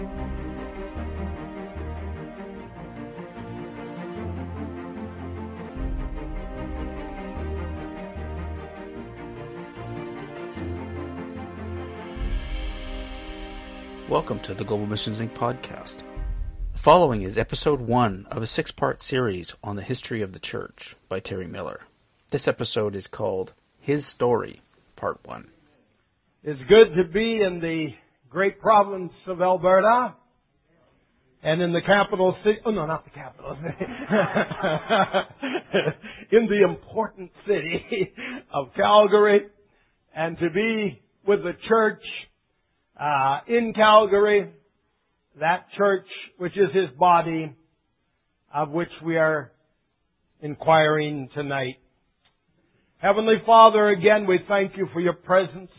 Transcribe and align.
Welcome 0.00 0.16
to 14.40 14.54
the 14.54 14.64
Global 14.64 14.86
Missions 14.86 15.18
Inc. 15.18 15.34
podcast. 15.34 15.98
The 16.72 16.78
following 16.78 17.20
is 17.20 17.36
episode 17.36 17.82
one 17.82 18.26
of 18.30 18.42
a 18.42 18.46
six 18.46 18.70
part 18.70 19.02
series 19.02 19.54
on 19.62 19.76
the 19.76 19.82
history 19.82 20.22
of 20.22 20.32
the 20.32 20.38
church 20.38 20.96
by 21.10 21.20
Terry 21.20 21.46
Miller. 21.46 21.82
This 22.30 22.48
episode 22.48 22.96
is 22.96 23.06
called 23.06 23.52
His 23.78 24.06
Story, 24.06 24.62
Part 24.96 25.20
One. 25.26 25.50
It's 26.42 26.62
good 26.68 26.94
to 26.96 27.04
be 27.04 27.42
in 27.42 27.60
the 27.60 27.92
great 28.30 28.60
province 28.60 29.12
of 29.26 29.42
Alberta 29.42 30.14
and 31.42 31.60
in 31.60 31.72
the 31.72 31.80
capital 31.80 32.36
city. 32.44 32.58
Oh, 32.64 32.70
no, 32.70 32.86
not 32.86 33.04
the 33.04 33.10
capital 33.10 33.56
in 36.30 36.46
the 36.46 36.62
important 36.64 37.32
city 37.44 38.12
of 38.54 38.68
Calgary 38.76 39.46
and 40.14 40.38
to 40.38 40.48
be 40.50 41.02
with 41.26 41.42
the 41.42 41.54
church 41.68 42.02
uh, 42.98 43.40
in 43.48 43.72
Calgary, 43.74 44.52
that 45.40 45.66
church 45.76 46.06
which 46.38 46.56
is 46.56 46.72
his 46.72 46.90
body, 46.98 47.52
of 48.54 48.70
which 48.70 48.92
we 49.04 49.16
are 49.16 49.50
inquiring 50.40 51.28
tonight. 51.34 51.78
Heavenly 52.98 53.42
Father, 53.44 53.88
again, 53.88 54.26
we 54.26 54.38
thank 54.46 54.76
you 54.76 54.86
for 54.92 55.00
your 55.00 55.14
presence. 55.14 55.70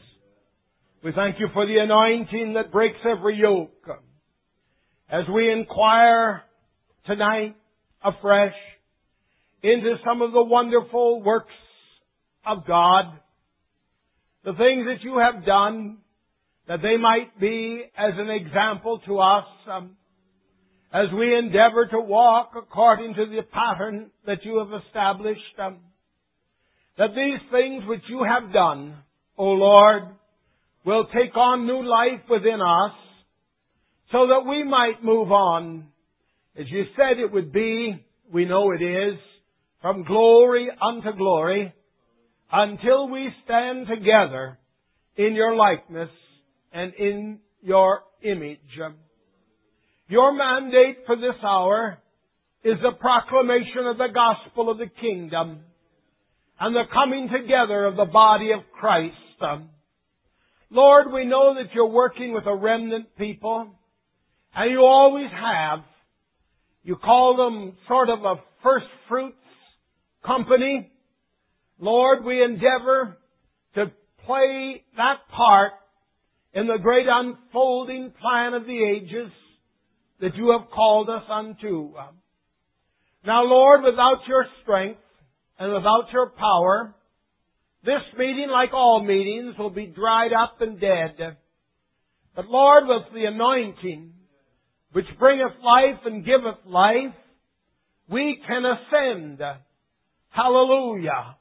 We 1.03 1.11
thank 1.13 1.39
you 1.39 1.47
for 1.51 1.65
the 1.65 1.77
anointing 1.77 2.53
that 2.53 2.71
breaks 2.71 2.99
every 3.09 3.35
yoke. 3.35 3.87
As 5.09 5.23
we 5.33 5.51
inquire 5.51 6.43
tonight 7.07 7.55
afresh 8.03 8.53
into 9.63 9.95
some 10.05 10.21
of 10.21 10.31
the 10.31 10.43
wonderful 10.43 11.23
works 11.23 11.55
of 12.45 12.67
God, 12.67 13.05
the 14.45 14.53
things 14.53 14.85
that 14.85 15.01
you 15.01 15.17
have 15.17 15.43
done, 15.43 15.97
that 16.67 16.83
they 16.83 16.97
might 16.97 17.39
be 17.39 17.81
as 17.97 18.13
an 18.17 18.29
example 18.29 19.01
to 19.07 19.17
us 19.17 19.45
um, 19.71 19.97
as 20.93 21.07
we 21.17 21.35
endeavor 21.35 21.87
to 21.87 21.99
walk 21.99 22.51
according 22.55 23.15
to 23.15 23.25
the 23.25 23.41
pattern 23.51 24.11
that 24.27 24.45
you 24.45 24.59
have 24.59 24.83
established. 24.85 25.41
Um, 25.57 25.79
that 26.99 27.15
these 27.15 27.39
things 27.51 27.85
which 27.87 28.03
you 28.07 28.23
have 28.23 28.53
done, 28.53 28.97
O 29.35 29.45
Lord, 29.45 30.03
will 30.85 31.05
take 31.05 31.35
on 31.35 31.65
new 31.65 31.83
life 31.83 32.21
within 32.29 32.59
us 32.61 32.91
so 34.11 34.27
that 34.27 34.49
we 34.49 34.63
might 34.63 35.03
move 35.03 35.31
on. 35.31 35.87
As 36.57 36.65
you 36.69 36.85
said 36.95 37.19
it 37.19 37.31
would 37.31 37.53
be, 37.53 38.03
we 38.31 38.45
know 38.45 38.71
it 38.71 38.81
is, 38.81 39.17
from 39.81 40.03
glory 40.03 40.69
unto 40.81 41.15
glory 41.17 41.73
until 42.51 43.09
we 43.09 43.29
stand 43.45 43.87
together 43.87 44.57
in 45.15 45.33
your 45.33 45.55
likeness 45.55 46.09
and 46.73 46.93
in 46.93 47.39
your 47.61 48.01
image. 48.23 48.59
Your 50.07 50.33
mandate 50.33 50.99
for 51.05 51.15
this 51.15 51.41
hour 51.43 51.97
is 52.63 52.75
the 52.81 52.91
proclamation 52.99 53.87
of 53.87 53.97
the 53.97 54.09
gospel 54.13 54.69
of 54.69 54.77
the 54.77 54.89
kingdom 54.99 55.61
and 56.59 56.75
the 56.75 56.83
coming 56.93 57.29
together 57.29 57.85
of 57.85 57.95
the 57.95 58.05
body 58.05 58.51
of 58.51 58.59
Christ. 58.77 59.15
Lord, 60.71 61.11
we 61.11 61.25
know 61.25 61.55
that 61.55 61.73
you're 61.75 61.85
working 61.85 62.33
with 62.33 62.45
a 62.45 62.55
remnant 62.55 63.17
people, 63.17 63.67
and 64.55 64.71
you 64.71 64.79
always 64.79 65.29
have. 65.29 65.79
You 66.83 66.95
call 66.95 67.35
them 67.35 67.77
sort 67.89 68.09
of 68.09 68.19
a 68.23 68.35
first 68.63 68.85
fruits 69.09 69.35
company. 70.25 70.89
Lord, 71.77 72.23
we 72.23 72.41
endeavor 72.41 73.17
to 73.75 73.91
play 74.25 74.83
that 74.95 75.17
part 75.35 75.73
in 76.53 76.67
the 76.67 76.77
great 76.81 77.05
unfolding 77.09 78.13
plan 78.21 78.53
of 78.53 78.65
the 78.65 78.83
ages 78.95 79.31
that 80.21 80.35
you 80.35 80.51
have 80.57 80.69
called 80.71 81.09
us 81.09 81.23
unto. 81.29 81.93
Now, 83.25 83.43
Lord, 83.43 83.83
without 83.83 84.25
your 84.27 84.45
strength 84.63 85.01
and 85.59 85.73
without 85.73 86.05
your 86.13 86.29
power, 86.29 86.95
this 87.83 88.01
meeting, 88.17 88.49
like 88.51 88.73
all 88.73 89.03
meetings, 89.03 89.55
will 89.57 89.71
be 89.71 89.87
dried 89.87 90.31
up 90.33 90.61
and 90.61 90.79
dead. 90.79 91.37
But 92.35 92.47
Lord, 92.47 92.83
with 92.87 93.13
the 93.13 93.25
anointing, 93.25 94.13
which 94.93 95.05
bringeth 95.19 95.53
life 95.63 95.99
and 96.05 96.25
giveth 96.25 96.65
life, 96.65 97.15
we 98.09 98.41
can 98.45 98.63
ascend, 98.65 99.39
hallelujah, 100.29 101.37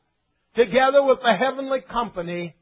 together 0.56 1.02
with 1.02 1.18
the 1.22 1.34
heavenly 1.38 1.80
company 1.92 2.54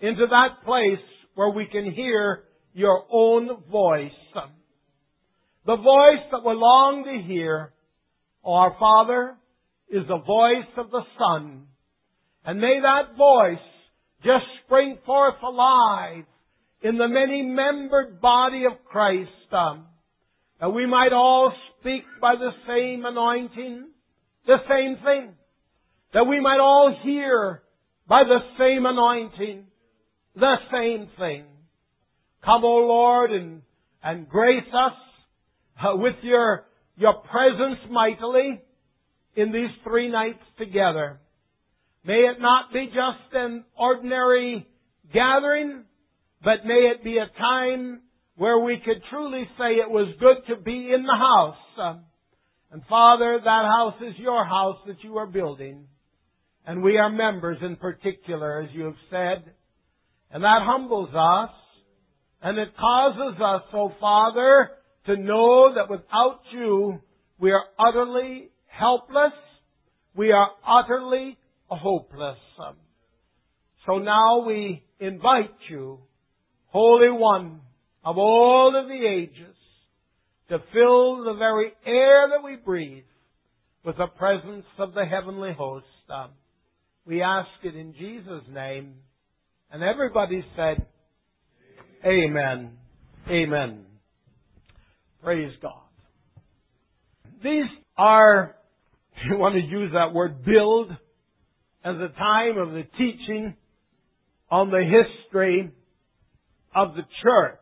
into 0.00 0.26
that 0.26 0.64
place 0.64 1.04
where 1.34 1.50
we 1.50 1.66
can 1.66 1.92
hear 1.92 2.44
your 2.72 3.04
own 3.12 3.62
voice. 3.70 4.10
The 5.66 5.76
voice 5.76 6.24
that 6.32 6.44
we 6.44 6.54
long 6.54 7.04
to 7.04 7.26
hear, 7.26 7.72
our 8.44 8.76
Father, 8.78 9.36
is 9.88 10.02
the 10.08 10.18
voice 10.18 10.70
of 10.76 10.90
the 10.90 11.02
Son. 11.18 11.66
And 12.44 12.60
may 12.60 12.80
that 12.82 13.16
voice 13.16 13.58
just 14.22 14.44
spring 14.64 14.98
forth 15.06 15.42
alive 15.42 16.24
in 16.82 16.98
the 16.98 17.08
many 17.08 17.42
membered 17.42 18.20
body 18.20 18.64
of 18.66 18.84
Christ, 18.84 19.30
um, 19.52 19.86
that 20.60 20.70
we 20.70 20.86
might 20.86 21.12
all 21.12 21.52
speak 21.80 22.02
by 22.20 22.34
the 22.36 22.50
same 22.68 23.04
anointing, 23.04 23.86
the 24.46 24.58
same 24.68 24.96
thing, 25.04 25.32
that 26.12 26.26
we 26.26 26.40
might 26.40 26.60
all 26.60 26.94
hear 27.02 27.62
by 28.06 28.24
the 28.24 28.38
same 28.58 28.84
anointing, 28.84 29.64
the 30.36 30.56
same 30.70 31.08
thing. 31.18 31.44
Come, 32.44 32.64
O 32.64 32.76
Lord, 32.86 33.32
and, 33.32 33.62
and 34.02 34.28
grace 34.28 34.68
us 34.68 34.92
uh, 35.82 35.96
with 35.96 36.16
your, 36.22 36.66
your 36.96 37.14
presence 37.14 37.80
mightily 37.90 38.60
in 39.34 39.52
these 39.52 39.70
three 39.82 40.10
nights 40.10 40.42
together. 40.58 41.20
May 42.04 42.28
it 42.30 42.40
not 42.40 42.72
be 42.72 42.86
just 42.86 43.34
an 43.34 43.64
ordinary 43.78 44.66
gathering, 45.12 45.84
but 46.42 46.66
may 46.66 46.92
it 46.94 47.02
be 47.02 47.16
a 47.16 47.38
time 47.38 48.02
where 48.36 48.58
we 48.58 48.78
could 48.84 49.02
truly 49.10 49.48
say 49.58 49.76
it 49.76 49.90
was 49.90 50.14
good 50.20 50.54
to 50.54 50.60
be 50.60 50.92
in 50.92 51.04
the 51.04 51.16
house. 51.16 51.96
And 52.70 52.82
Father, 52.88 53.40
that 53.42 53.64
house 53.64 53.94
is 54.02 54.18
your 54.18 54.44
house 54.44 54.78
that 54.86 55.02
you 55.02 55.16
are 55.16 55.26
building. 55.26 55.86
And 56.66 56.82
we 56.82 56.98
are 56.98 57.10
members 57.10 57.58
in 57.62 57.76
particular, 57.76 58.62
as 58.62 58.70
you 58.74 58.84
have 58.84 58.96
said. 59.10 59.52
And 60.30 60.42
that 60.42 60.62
humbles 60.62 61.10
us. 61.14 61.54
And 62.42 62.58
it 62.58 62.76
causes 62.76 63.40
us, 63.40 63.62
oh 63.72 63.92
Father, 64.00 64.70
to 65.06 65.16
know 65.16 65.74
that 65.74 65.88
without 65.88 66.40
you, 66.52 67.00
we 67.38 67.52
are 67.52 67.64
utterly 67.78 68.50
helpless. 68.66 69.32
We 70.14 70.32
are 70.32 70.48
utterly 70.66 71.38
hopeless. 71.68 72.38
So 73.86 73.98
now 73.98 74.44
we 74.46 74.82
invite 75.00 75.54
you, 75.68 75.98
Holy 76.66 77.10
One 77.10 77.60
of 78.04 78.18
all 78.18 78.78
of 78.80 78.88
the 78.88 79.06
ages, 79.06 79.56
to 80.48 80.58
fill 80.72 81.24
the 81.24 81.34
very 81.38 81.72
air 81.86 82.28
that 82.30 82.44
we 82.44 82.56
breathe 82.56 83.04
with 83.84 83.96
the 83.96 84.06
presence 84.06 84.64
of 84.78 84.94
the 84.94 85.04
heavenly 85.04 85.52
host. 85.56 85.86
Um, 86.08 86.30
we 87.06 87.22
ask 87.22 87.48
it 87.62 87.74
in 87.74 87.94
Jesus' 87.94 88.44
name. 88.50 88.94
And 89.70 89.82
everybody 89.82 90.44
said, 90.56 90.86
Amen. 92.04 92.72
Amen. 93.28 93.84
Praise 95.22 95.52
God. 95.60 95.72
These 97.42 97.64
are, 97.96 98.54
you 99.30 99.38
want 99.38 99.54
to 99.54 99.60
use 99.60 99.92
that 99.94 100.12
word, 100.12 100.44
build, 100.44 100.90
as 101.84 101.96
a 101.96 102.08
time 102.18 102.58
of 102.58 102.72
the 102.72 102.84
teaching 102.96 103.54
on 104.50 104.70
the 104.70 104.82
history 104.82 105.70
of 106.74 106.94
the 106.94 107.02
church. 107.22 107.58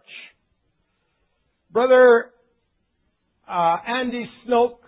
Brother 1.71 2.31
uh, 3.49 3.77
Andy 3.87 4.29
Snoke 4.47 4.79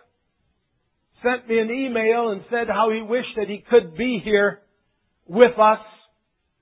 sent 1.22 1.48
me 1.48 1.58
an 1.58 1.70
email 1.70 2.30
and 2.30 2.42
said 2.50 2.68
how 2.68 2.90
he 2.90 3.02
wished 3.02 3.36
that 3.36 3.48
he 3.48 3.64
could 3.68 3.96
be 3.96 4.20
here 4.22 4.60
with 5.26 5.58
us 5.58 5.80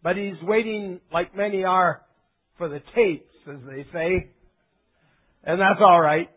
but 0.03 0.17
he's 0.17 0.41
waiting, 0.43 1.01
like 1.13 1.37
many 1.37 1.65
are, 1.65 2.03
for 2.59 2.69
the 2.69 2.81
tapes, 2.95 3.31
as 3.49 3.61
they 3.69 3.87
say. 3.93 4.31
And 5.45 5.61
that's 5.61 5.81
alright. 5.81 6.29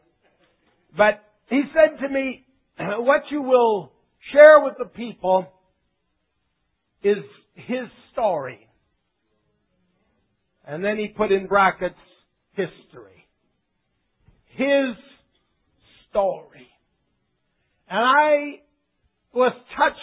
But 0.95 1.23
he 1.49 1.63
said 1.73 1.99
to 2.01 2.13
me, 2.13 2.45
what 2.79 3.23
you 3.31 3.41
will 3.41 3.91
share 4.31 4.59
with 4.59 4.75
the 4.77 4.85
people 4.85 5.47
is 7.05 7.23
his 7.53 7.87
story. 8.11 8.67
And 10.65 10.83
then 10.83 10.97
he 10.97 11.09
put 11.09 11.31
in 11.31 11.45
brackets, 11.45 11.95
history. 12.53 13.27
His 14.47 14.95
story. 16.09 16.67
And 17.87 17.99
I 17.99 18.61
was 19.31 19.53
touched 19.77 19.99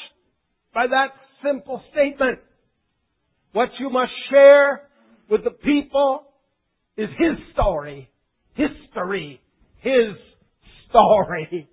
by 0.72 0.86
that 0.86 1.08
simple 1.44 1.82
statement. 1.90 2.38
What 3.52 3.70
you 3.80 3.90
must 3.90 4.12
share 4.30 4.88
with 5.28 5.42
the 5.42 5.50
people 5.50 6.24
is 6.96 7.08
His 7.18 7.38
story, 7.52 8.08
history, 8.54 9.40
His 9.80 10.14
story. 10.88 11.68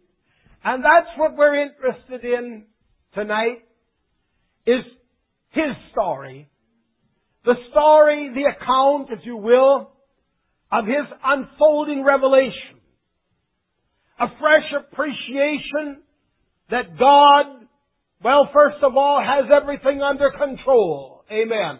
And 0.63 0.83
that's 0.83 1.17
what 1.17 1.37
we're 1.37 1.61
interested 1.61 2.23
in 2.23 2.65
tonight, 3.13 3.59
is 4.65 4.83
His 5.51 5.75
story. 5.91 6.49
The 7.45 7.55
story, 7.71 8.31
the 8.33 8.51
account, 8.51 9.09
if 9.11 9.25
you 9.25 9.37
will, 9.37 9.91
of 10.71 10.85
His 10.85 11.05
unfolding 11.23 12.03
revelation. 12.03 12.79
A 14.19 14.27
fresh 14.39 14.71
appreciation 14.77 16.03
that 16.69 16.97
God, 16.99 17.45
well, 18.21 18.49
first 18.53 18.83
of 18.83 18.95
all, 18.95 19.23
has 19.23 19.49
everything 19.51 20.01
under 20.01 20.29
control. 20.31 21.23
Amen. 21.31 21.79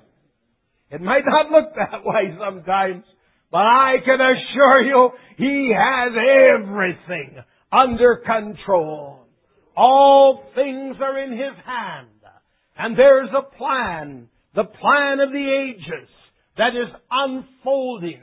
It 0.90 1.02
might 1.02 1.24
not 1.26 1.52
look 1.52 1.76
that 1.76 2.04
way 2.04 2.36
sometimes, 2.40 3.04
but 3.52 3.60
I 3.60 3.98
can 4.04 4.20
assure 4.20 4.82
you, 4.82 5.10
He 5.38 5.74
has 5.78 6.12
everything 6.58 7.44
under 7.72 8.24
control. 8.26 9.26
All 9.76 10.44
things 10.56 10.96
are 11.02 11.20
in 11.20 11.32
His 11.32 11.56
hand. 11.66 12.08
And 12.80 12.98
there's 12.98 13.30
a 13.38 13.58
plan, 13.58 14.30
the 14.56 14.64
plan 14.64 15.20
of 15.20 15.32
the 15.34 15.70
ages, 15.70 16.10
that 16.58 16.70
is 16.70 16.88
unfolding, 17.12 18.22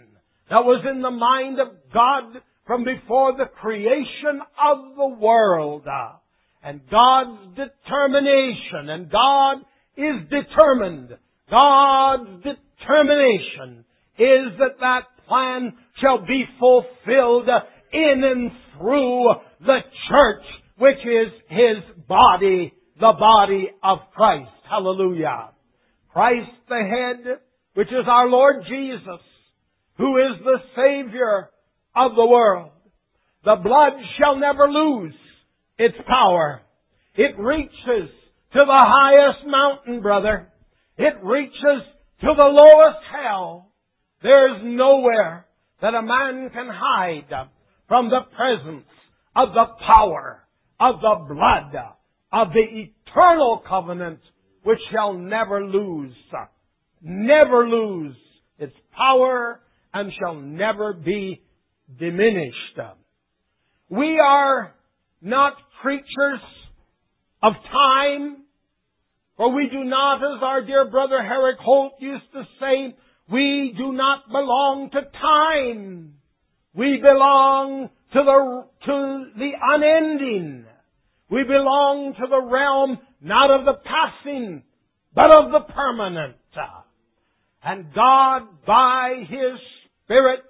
that 0.48 0.64
was 0.64 0.82
in 0.90 1.02
the 1.02 1.10
mind 1.10 1.60
of 1.60 1.68
God 1.92 2.40
from 2.66 2.82
before 2.82 3.36
the 3.36 3.50
creation 3.60 4.40
of 4.64 4.96
the 4.96 5.08
world. 5.08 5.84
And 6.62 6.80
God's 6.90 7.54
determination, 7.54 8.88
and 8.88 9.10
God 9.10 9.58
is 9.96 10.26
determined. 10.30 11.10
God's 11.50 12.42
determination 12.42 13.84
is 14.18 14.58
that 14.58 14.80
that 14.80 15.02
plan 15.28 15.74
shall 16.00 16.26
be 16.26 16.44
fulfilled 16.58 17.48
in 17.92 18.22
and 18.24 18.50
through 18.78 19.34
the 19.60 19.80
church, 20.08 20.44
which 20.78 20.98
is 21.04 21.32
His 21.48 22.06
body, 22.08 22.72
the 22.98 23.14
body 23.18 23.70
of 23.82 23.98
Christ. 24.14 24.50
Hallelujah. 24.68 25.50
Christ 26.12 26.50
the 26.68 26.76
head, 26.76 27.38
which 27.74 27.88
is 27.88 28.06
our 28.08 28.28
Lord 28.28 28.64
Jesus, 28.68 29.20
who 29.98 30.16
is 30.16 30.40
the 30.44 30.58
Savior 30.74 31.50
of 31.94 32.14
the 32.16 32.26
world. 32.26 32.70
The 33.44 33.56
blood 33.62 33.92
shall 34.18 34.36
never 34.38 34.68
lose 34.68 35.14
its 35.78 35.96
power. 36.06 36.62
It 37.14 37.38
reaches 37.38 38.10
to 38.52 38.64
the 38.64 38.64
highest 38.66 39.46
mountain, 39.46 40.02
brother. 40.02 40.48
It 40.96 41.14
reaches 41.22 41.82
to 42.22 42.34
the 42.36 42.46
lowest 42.46 43.04
hell. 43.12 43.72
There's 44.22 44.62
nowhere 44.64 45.46
that 45.82 45.94
a 45.94 46.02
man 46.02 46.50
can 46.52 46.68
hide 46.72 47.48
from 47.88 48.08
the 48.08 48.22
presence 48.34 48.86
of 49.34 49.50
the 49.52 49.66
power 49.86 50.42
of 50.80 51.00
the 51.00 51.34
blood 51.34 51.95
of 52.36 52.48
the 52.52 52.60
eternal 52.60 53.62
covenant 53.66 54.20
which 54.62 54.78
shall 54.92 55.14
never 55.14 55.64
lose, 55.64 56.14
never 57.00 57.66
lose 57.66 58.14
its 58.58 58.74
power 58.94 59.60
and 59.94 60.12
shall 60.20 60.34
never 60.34 60.92
be 60.92 61.42
diminished. 61.98 62.78
We 63.88 64.20
are 64.22 64.74
not 65.22 65.54
creatures 65.80 66.40
of 67.42 67.54
time, 67.72 68.42
for 69.38 69.54
we 69.54 69.68
do 69.70 69.84
not, 69.84 70.16
as 70.16 70.42
our 70.42 70.62
dear 70.62 70.90
brother 70.90 71.22
Herrick 71.22 71.58
Holt 71.58 71.94
used 72.00 72.30
to 72.34 72.42
say, 72.60 72.96
we 73.32 73.74
do 73.78 73.92
not 73.92 74.28
belong 74.28 74.90
to 74.92 75.00
time. 75.20 76.14
We 76.74 76.98
belong 77.00 77.88
to 78.12 78.18
the, 78.22 78.64
to 78.86 79.24
the 79.38 79.50
unending. 79.62 80.65
We 81.30 81.42
belong 81.42 82.14
to 82.14 82.26
the 82.28 82.42
realm 82.42 82.98
not 83.20 83.50
of 83.50 83.64
the 83.64 83.80
passing, 83.84 84.62
but 85.14 85.32
of 85.32 85.50
the 85.50 85.72
permanent. 85.72 86.36
And 87.64 87.92
God, 87.92 88.42
by 88.64 89.24
His 89.28 89.58
Spirit, 90.04 90.40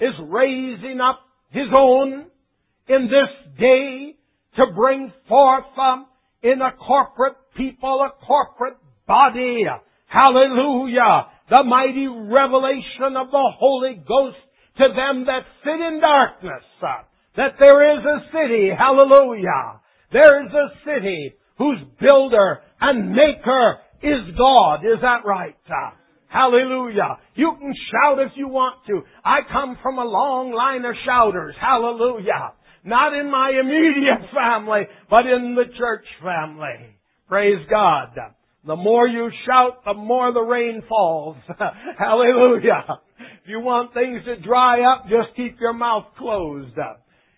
is 0.00 0.14
raising 0.28 1.00
up 1.00 1.20
His 1.50 1.66
own 1.76 2.26
in 2.88 3.08
this 3.08 3.58
day 3.58 4.14
to 4.56 4.66
bring 4.74 5.12
forth 5.28 5.64
um, 5.78 6.06
in 6.42 6.60
a 6.60 6.76
corporate 6.76 7.36
people, 7.56 8.06
a 8.06 8.24
corporate 8.24 8.76
body. 9.06 9.64
Hallelujah. 10.06 11.26
The 11.50 11.64
mighty 11.64 12.06
revelation 12.06 13.16
of 13.16 13.30
the 13.32 13.50
Holy 13.58 13.94
Ghost 14.06 14.36
to 14.78 14.88
them 14.94 15.26
that 15.26 15.42
sit 15.64 15.80
in 15.80 16.00
darkness. 16.00 16.62
Uh, 16.80 17.02
that 17.36 17.54
there 17.58 17.98
is 17.98 18.04
a 18.04 18.18
city. 18.30 18.70
Hallelujah. 18.76 19.80
There 20.14 20.46
is 20.46 20.52
a 20.52 20.68
city 20.86 21.34
whose 21.58 21.78
builder 22.00 22.60
and 22.80 23.10
maker 23.10 23.78
is 24.00 24.36
God. 24.38 24.76
Is 24.86 25.00
that 25.02 25.26
right? 25.26 25.56
Hallelujah. 26.28 27.18
You 27.34 27.56
can 27.58 27.74
shout 27.90 28.20
if 28.20 28.30
you 28.36 28.46
want 28.46 28.76
to. 28.86 29.02
I 29.24 29.38
come 29.52 29.76
from 29.82 29.98
a 29.98 30.04
long 30.04 30.52
line 30.52 30.84
of 30.84 30.94
shouters. 31.04 31.56
Hallelujah. 31.60 32.52
Not 32.84 33.12
in 33.12 33.28
my 33.28 33.50
immediate 33.60 34.30
family, 34.34 34.82
but 35.10 35.26
in 35.26 35.56
the 35.56 35.64
church 35.76 36.06
family. 36.22 36.94
Praise 37.28 37.66
God. 37.68 38.16
The 38.64 38.76
more 38.76 39.08
you 39.08 39.30
shout, 39.46 39.84
the 39.84 39.94
more 39.94 40.32
the 40.32 40.42
rain 40.42 40.82
falls. 40.88 41.38
Hallelujah. 41.98 43.00
If 43.18 43.48
you 43.48 43.58
want 43.58 43.92
things 43.94 44.24
to 44.26 44.40
dry 44.40 44.80
up, 44.92 45.06
just 45.06 45.34
keep 45.34 45.58
your 45.60 45.72
mouth 45.72 46.04
closed. 46.16 46.78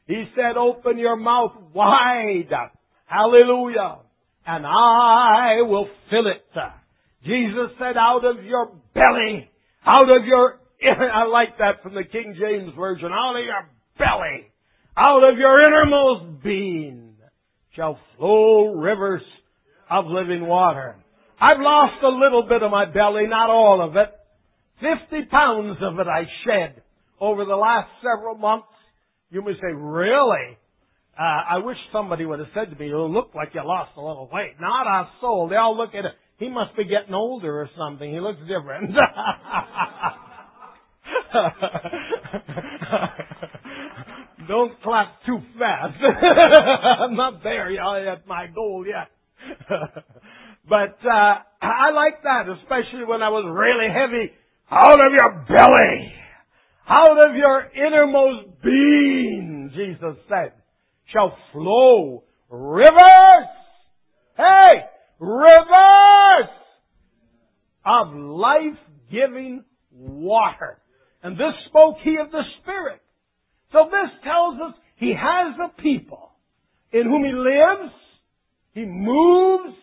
He 0.06 0.24
said, 0.34 0.56
open 0.56 0.98
your 0.98 1.16
mouth 1.16 1.52
wide. 1.74 2.50
Hallelujah. 3.06 3.98
And 4.46 4.64
I 4.66 5.62
will 5.62 5.88
fill 6.10 6.26
it. 6.28 6.44
Jesus 7.24 7.76
said, 7.78 7.96
out 7.96 8.24
of 8.24 8.44
your 8.44 8.72
belly, 8.94 9.50
out 9.84 10.16
of 10.16 10.24
your, 10.24 10.60
I 10.82 11.24
like 11.24 11.58
that 11.58 11.82
from 11.82 11.94
the 11.94 12.04
King 12.04 12.36
James 12.38 12.72
Version, 12.76 13.10
out 13.12 13.36
of 13.36 13.44
your 13.44 13.68
belly, 13.98 14.46
out 14.96 15.28
of 15.28 15.38
your 15.38 15.60
innermost 15.60 16.42
being 16.44 17.06
shall 17.76 17.98
flow 18.16 18.74
rivers 18.74 19.22
of 19.90 20.06
living 20.06 20.46
water. 20.46 20.96
I've 21.40 21.60
lost 21.60 22.02
a 22.02 22.08
little 22.08 22.44
bit 22.48 22.62
of 22.62 22.70
my 22.70 22.86
belly, 22.86 23.26
not 23.28 23.50
all 23.50 23.86
of 23.86 23.96
it. 23.96 24.08
Fifty 24.80 25.26
pounds 25.30 25.76
of 25.82 25.98
it 25.98 26.06
I 26.06 26.24
shed 26.44 26.82
over 27.20 27.44
the 27.44 27.54
last 27.54 27.88
several 28.02 28.36
months. 28.36 28.66
You 29.30 29.42
may 29.42 29.54
say, 29.54 29.72
really? 29.72 30.58
Uh, 31.18 31.22
I 31.22 31.58
wish 31.58 31.78
somebody 31.92 32.24
would 32.26 32.38
have 32.38 32.48
said 32.54 32.70
to 32.70 32.76
me, 32.76 32.88
you 32.88 33.02
look 33.02 33.30
like 33.34 33.54
you 33.54 33.62
lost 33.64 33.92
a 33.96 34.00
little 34.00 34.28
weight. 34.32 34.54
Not 34.60 34.86
a 34.86 35.08
soul. 35.20 35.48
They 35.48 35.56
all 35.56 35.76
look 35.76 35.94
at 35.94 36.04
it. 36.04 36.12
He 36.38 36.48
must 36.50 36.76
be 36.76 36.84
getting 36.84 37.14
older 37.14 37.60
or 37.62 37.70
something. 37.76 38.12
He 38.12 38.20
looks 38.20 38.40
different. 38.46 38.94
Don't 44.48 44.80
clap 44.82 45.24
too 45.24 45.40
fast. 45.58 45.96
I'm 46.04 47.16
not 47.16 47.42
there 47.42 47.70
yet 47.70 48.06
at 48.06 48.26
my 48.26 48.46
goal 48.54 48.84
yet. 48.86 49.08
but 50.68 50.98
uh, 51.04 51.38
I 51.62 51.90
like 51.92 52.22
that, 52.22 52.48
especially 52.60 53.04
when 53.06 53.22
I 53.22 53.30
was 53.30 53.44
really 53.48 53.88
heavy. 53.92 54.32
Out 54.70 55.00
of 55.00 55.12
your 55.12 55.44
belly, 55.48 56.12
out 56.88 57.28
of 57.28 57.34
your 57.34 57.66
innermost 57.74 58.62
being, 58.62 59.70
Jesus 59.74 60.16
said, 60.28 60.52
shall 61.12 61.36
flow 61.52 62.24
rivers. 62.48 63.48
Hey, 64.36 64.84
rivers 65.18 66.50
of 67.84 68.14
life-giving 68.14 69.64
water. 69.92 70.78
And 71.22 71.36
this 71.36 71.54
spoke 71.68 71.96
he 72.04 72.16
of 72.20 72.30
the 72.30 72.42
Spirit. 72.62 73.00
So 73.72 73.86
this 73.90 74.10
tells 74.22 74.60
us 74.60 74.78
he 74.96 75.12
has 75.12 75.56
a 75.58 75.82
people 75.82 76.30
in 76.92 77.04
whom 77.04 77.24
he 77.24 77.32
lives, 77.32 77.92
he 78.72 78.84
moves, 78.84 79.74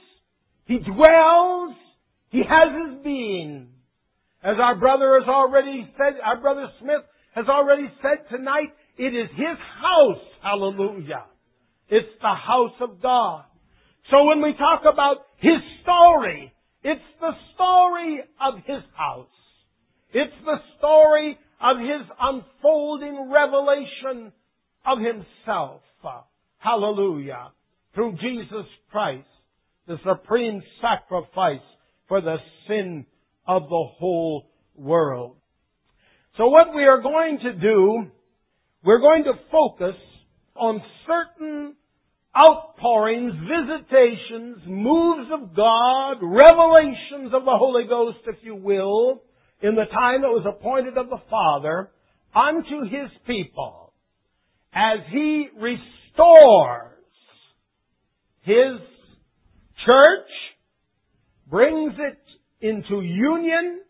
he 0.66 0.78
dwells, 0.80 1.76
he 2.30 2.42
has 2.48 2.70
his 2.72 3.04
being. 3.04 3.73
As 4.44 4.56
our 4.62 4.76
brother 4.76 5.20
has 5.20 5.28
already 5.28 5.88
said, 5.98 6.20
our 6.24 6.40
brother 6.40 6.68
Smith 6.82 7.04
has 7.36 7.46
already 7.48 7.90
said 8.02 8.30
tonight, 8.30 8.74
it 8.98 9.16
is 9.16 9.30
his 9.36 9.58
house. 9.82 10.24
Hallelujah. 10.42 11.26
It's 11.90 12.10
the 12.22 12.36
house 12.36 12.76
of 12.82 13.02
God. 13.02 13.46
So 14.12 14.26
when 14.26 14.42
we 14.42 14.54
talk 14.54 14.82
about 14.82 15.18
his 15.38 15.62
story, 15.82 16.54
it's 16.84 17.02
the 17.22 17.32
story 17.56 18.22
of 18.42 18.56
his 18.66 18.84
house. 18.96 19.28
It's 20.14 20.34
the 20.46 20.58
story 20.78 21.38
of 21.60 21.78
His 21.80 22.08
unfolding 22.20 23.32
revelation 23.32 24.32
of 24.86 25.00
Himself. 25.00 25.82
Hallelujah. 26.58 27.52
Through 27.96 28.14
Jesus 28.14 28.66
Christ, 28.92 29.28
the 29.88 29.98
supreme 30.06 30.62
sacrifice 30.82 31.66
for 32.08 32.22
the 32.22 32.38
sin 32.68 33.06
of 33.48 33.64
the 33.64 33.86
whole 33.98 34.50
world. 34.76 35.36
So 36.38 36.48
what 36.48 36.74
we 36.76 36.84
are 36.84 37.02
going 37.02 37.40
to 37.44 37.54
do, 37.54 38.08
we're 38.84 39.00
going 39.00 39.26
to 39.26 39.34
focus 39.52 39.96
on 40.56 40.82
certain 41.08 41.76
outpourings, 42.36 43.34
visitations, 43.34 44.58
moves 44.66 45.30
of 45.32 45.56
God, 45.56 46.18
revelations 46.22 47.34
of 47.34 47.46
the 47.46 47.56
Holy 47.56 47.84
Ghost, 47.88 48.18
if 48.26 48.38
you 48.42 48.56
will, 48.56 49.22
in 49.62 49.76
the 49.76 49.86
time 49.86 50.22
that 50.22 50.30
was 50.30 50.46
appointed 50.48 50.98
of 50.98 51.10
the 51.10 51.22
Father 51.30 51.92
unto 52.36 52.84
His 52.84 53.12
people 53.28 53.94
as 54.74 55.00
He 55.12 55.48
restores 55.56 56.98
His 58.42 58.80
church, 59.86 60.30
brings 61.48 61.94
it 62.00 62.18
into 62.64 63.02
union, 63.02 63.82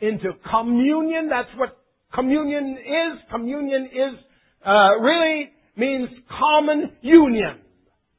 into 0.00 0.30
communion. 0.50 1.28
That's 1.28 1.50
what 1.56 1.76
communion 2.14 2.78
is. 2.78 3.18
Communion 3.30 3.84
is 3.84 4.18
uh, 4.66 4.98
really 5.00 5.50
means 5.76 6.08
common 6.28 6.92
union. 7.02 7.58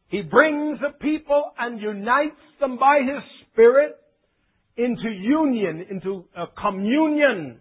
He 0.10 0.22
brings 0.22 0.80
the 0.80 0.92
people 1.00 1.52
and 1.58 1.82
unites 1.82 2.36
them 2.60 2.78
by 2.78 3.00
His 3.00 3.24
Spirit 3.52 3.98
into 4.78 5.10
union, 5.10 5.86
into 5.90 6.26
a 6.36 6.46
communion. 6.62 7.60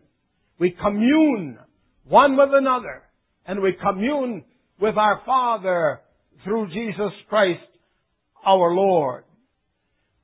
We 0.59 0.77
commune 0.81 1.59
one 2.05 2.37
with 2.37 2.51
another, 2.53 3.03
and 3.47 3.63
we 3.63 3.73
commune 3.81 4.45
with 4.79 4.97
our 4.97 5.23
Father 5.25 6.01
through 6.45 6.69
Jesus 6.69 7.13
Christ 7.29 7.61
our 8.45 8.75
Lord. 8.75 9.25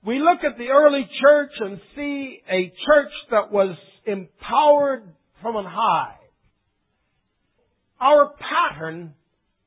We 0.06 0.20
look 0.20 0.44
at 0.44 0.56
the 0.56 0.68
early 0.68 1.08
church 1.20 1.50
and 1.58 1.80
see 1.96 2.40
a 2.48 2.72
church 2.86 3.12
that 3.32 3.50
was 3.50 3.76
empowered 4.06 5.12
from 5.42 5.56
on 5.56 5.64
high. 5.64 6.14
Our 8.00 8.32
pattern, 8.38 9.14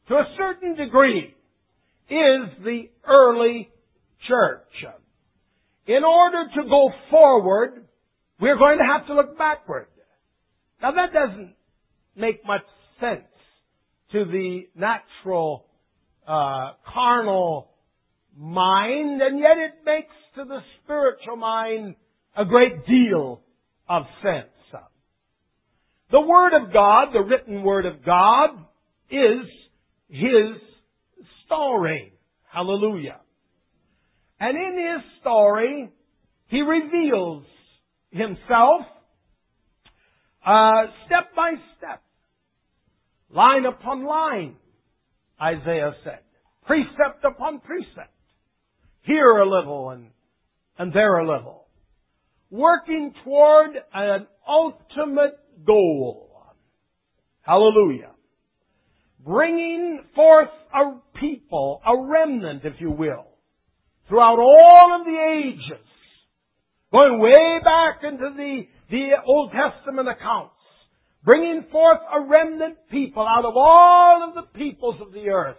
to 0.08 0.13
a 0.13 0.25
certain 0.38 0.75
degree, 0.75 1.36
is 2.10 2.63
the 2.63 2.89
early 3.05 3.69
church. 4.29 4.63
In 5.88 6.03
order 6.05 6.46
to 6.55 6.69
go 6.69 6.89
forward, 7.10 7.86
we're 8.39 8.58
going 8.58 8.77
to 8.77 8.86
have 8.86 9.08
to 9.08 9.15
look 9.15 9.38
backward. 9.38 9.88
Now 10.81 10.91
that 10.91 11.12
doesn't 11.12 11.53
make 12.15 12.46
much 12.46 12.63
sense 13.01 13.27
to 14.13 14.24
the 14.24 14.69
natural, 14.74 15.65
uh, 16.25 16.74
carnal 16.93 17.68
mind, 18.39 19.22
and 19.22 19.39
yet 19.39 19.58
it 19.58 19.86
makes 19.86 20.15
to 20.36 20.46
the 20.46 20.60
spiritual 20.84 21.36
mind 21.36 21.96
a 22.38 22.46
great 22.46 22.86
deal 22.86 23.41
of 23.88 24.03
sense. 24.24 24.48
The 26.12 26.22
Word 26.22 26.53
of 26.55 26.74
God, 26.74 27.10
the 27.13 27.22
written 27.22 27.62
Word 27.62 27.86
of 27.86 28.03
God, 28.03 28.50
is 29.12 29.46
His 30.08 30.58
story. 31.46 32.13
Hallelujah. 32.51 33.19
And 34.39 34.58
in 34.58 34.93
His 34.93 35.22
story, 35.22 35.89
He 36.48 36.62
reveals 36.62 37.43
Himself 38.10 38.81
uh, 40.43 40.86
step 41.05 41.36
by 41.36 41.53
step, 41.77 42.01
line 43.29 43.65
upon 43.65 44.03
line, 44.05 44.55
Isaiah 45.39 45.93
said, 46.03 46.19
precept 46.65 47.24
upon 47.24 47.60
precept, 47.60 48.13
here 49.03 49.38
a 49.38 49.50
little 49.50 49.89
and, 49.89 50.08
and 50.77 50.94
there 50.94 51.18
a 51.20 51.27
little, 51.27 51.68
working 52.50 53.13
toward 53.24 53.72
an 53.94 54.27
ultimate 54.48 55.39
goal. 55.65 56.29
Hallelujah. 57.41 58.12
Bringing 59.25 60.01
forth 60.15 60.50
a 60.74 61.20
people, 61.20 61.82
a 61.86 61.96
remnant, 61.98 62.63
if 62.63 62.79
you 62.79 62.91
will, 62.91 63.25
throughout 64.08 64.39
all 64.39 65.00
of 65.00 65.06
the 65.06 65.48
ages, 65.48 65.86
going 66.91 67.20
way 67.20 67.60
back 67.63 68.03
into 68.03 68.34
the, 68.36 68.62
the 68.89 69.10
Old 69.25 69.51
Testament 69.51 70.08
accounts, 70.08 70.53
bringing 71.24 71.65
forth 71.72 72.00
a 72.13 72.22
remnant 72.22 72.77
people 72.89 73.25
out 73.27 73.46
of 73.46 73.53
all 73.56 74.27
of 74.29 74.36
the 74.36 74.58
peoples 74.58 74.96
of 75.01 75.12
the 75.12 75.29
earth, 75.29 75.58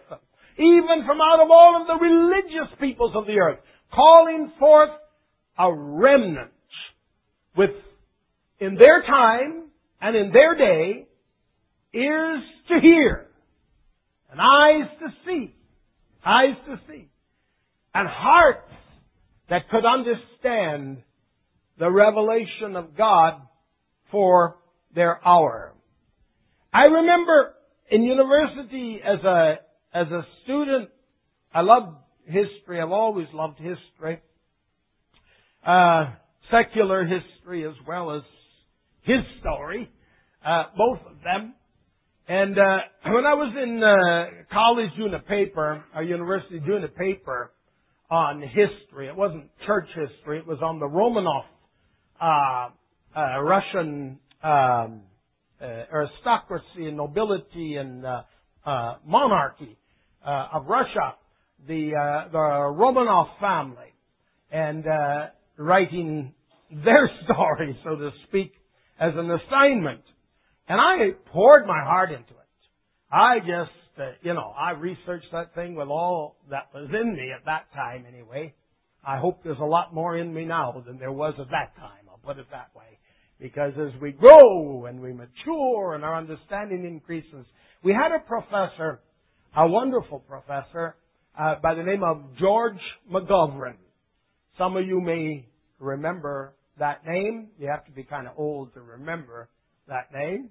even 0.59 1.04
from 1.07 1.19
out 1.21 1.42
of 1.42 1.50
all 1.50 1.80
of 1.80 1.87
the 1.87 2.04
religious 2.04 2.75
peoples 2.80 3.12
of 3.14 3.26
the 3.26 3.38
earth, 3.38 3.59
calling 3.92 4.52
forth 4.59 4.90
a 5.59 5.73
remnant 5.73 6.50
with, 7.57 7.71
in 8.59 8.76
their 8.76 9.02
time, 9.02 9.64
and 10.00 10.16
in 10.16 10.33
their 10.33 10.57
day, 10.57 11.07
ears 11.92 12.42
to 12.69 12.80
hear, 12.80 13.26
and 14.30 14.40
eyes 14.40 14.88
to 15.00 15.09
see, 15.26 15.54
eyes 16.25 16.57
to 16.66 16.80
see, 16.88 17.09
and 17.95 18.09
hearts 18.09 18.71
that 19.49 19.69
could 19.69 19.85
understand 19.85 21.02
the 21.78 21.90
revelation 21.90 22.76
of 22.76 22.97
God 22.97 23.40
for 24.11 24.57
their 24.95 25.21
hour. 25.26 25.75
I 26.73 26.85
remember 26.85 27.54
in 27.90 28.02
university 28.02 29.00
as 29.04 29.25
a, 29.25 29.54
as 29.92 30.06
a 30.09 30.26
student, 30.44 30.88
I 31.52 31.62
loved 31.62 31.97
history. 32.26 32.80
I've 32.80 32.92
always 32.92 33.26
loved 33.32 33.59
history. 33.59 34.20
Uh, 35.66 36.12
secular 36.50 37.04
history 37.04 37.66
as 37.66 37.75
well 37.87 38.12
as 38.12 38.23
his 39.02 39.20
story, 39.40 39.90
uh, 40.44 40.64
both 40.76 40.99
of 41.06 41.23
them. 41.25 41.54
And 42.28 42.59
uh, 42.59 42.78
when 43.12 43.26
I 43.26 43.35
was 43.35 43.52
in 43.61 43.82
uh, 43.82 44.44
college 44.52 44.90
doing 44.97 45.14
a 45.14 45.18
paper, 45.18 45.85
or 45.94 46.02
university 46.02 46.61
doing 46.61 46.85
a 46.85 46.88
paper 46.88 47.52
on 48.11 48.42
history, 48.42 49.09
it 49.09 49.16
wasn't 49.16 49.50
church 49.66 49.88
history, 49.88 50.38
it 50.38 50.47
was 50.47 50.59
on 50.62 50.78
the 50.78 50.87
Romanov 50.87 51.44
uh, 52.20 52.68
uh, 53.16 53.40
Russian 53.42 54.18
um, 54.42 55.02
uh, 55.61 55.64
aristocracy 55.92 56.87
and 56.87 56.97
nobility 56.97 57.76
and 57.76 58.04
uh, 58.04 58.23
uh, 58.64 58.97
monarchy 59.04 59.76
uh, 60.24 60.48
of 60.54 60.66
Russia, 60.66 61.14
the 61.66 61.92
uh, 61.94 62.28
the 62.30 62.38
Romanov 62.38 63.38
family, 63.40 63.92
and 64.50 64.86
uh, 64.86 65.26
writing 65.56 66.32
their 66.70 67.10
story, 67.24 67.78
so 67.84 67.96
to 67.96 68.10
speak, 68.28 68.52
as 68.98 69.12
an 69.16 69.30
assignment. 69.30 70.02
And 70.68 70.80
I 70.80 71.10
poured 71.32 71.66
my 71.66 71.82
heart 71.82 72.10
into 72.10 72.30
it. 72.30 72.36
I 73.10 73.40
just, 73.40 73.98
uh, 73.98 74.12
you 74.22 74.34
know, 74.34 74.54
I 74.56 74.72
researched 74.72 75.26
that 75.32 75.54
thing 75.54 75.74
with 75.74 75.88
all 75.88 76.36
that 76.50 76.68
was 76.72 76.88
in 76.92 77.14
me 77.14 77.32
at 77.36 77.44
that 77.46 77.72
time 77.74 78.04
anyway. 78.06 78.54
I 79.04 79.18
hope 79.18 79.42
there's 79.42 79.58
a 79.58 79.64
lot 79.64 79.92
more 79.92 80.16
in 80.16 80.32
me 80.32 80.44
now 80.44 80.82
than 80.86 80.98
there 80.98 81.10
was 81.10 81.34
at 81.40 81.50
that 81.50 81.74
time. 81.76 82.06
I'll 82.08 82.20
put 82.22 82.38
it 82.38 82.46
that 82.52 82.70
way. 82.76 82.98
Because 83.40 83.72
as 83.78 83.98
we 84.00 84.12
grow 84.12 84.84
and 84.84 85.00
we 85.00 85.12
mature 85.12 85.94
and 85.94 86.04
our 86.04 86.16
understanding 86.16 86.84
increases, 86.84 87.46
we 87.82 87.92
had 87.92 88.12
a 88.12 88.20
professor, 88.20 89.00
a 89.57 89.66
wonderful 89.66 90.21
professor, 90.21 90.95
uh, 91.38 91.57
by 91.62 91.75
the 91.75 91.83
name 91.83 92.02
of 92.04 92.23
George 92.38 92.78
McGovern. 93.12 93.76
Some 94.57 94.76
of 94.76 94.87
you 94.87 95.00
may 95.00 95.47
remember 95.78 96.54
that 96.78 97.04
name. 97.07 97.49
You 97.59 97.69
have 97.69 97.85
to 97.87 97.92
be 97.92 98.04
kind 98.04 98.28
of 98.28 98.35
old 98.37 98.75
to 98.75 98.80
remember 98.80 99.49
that 99.88 100.12
name. 100.14 100.50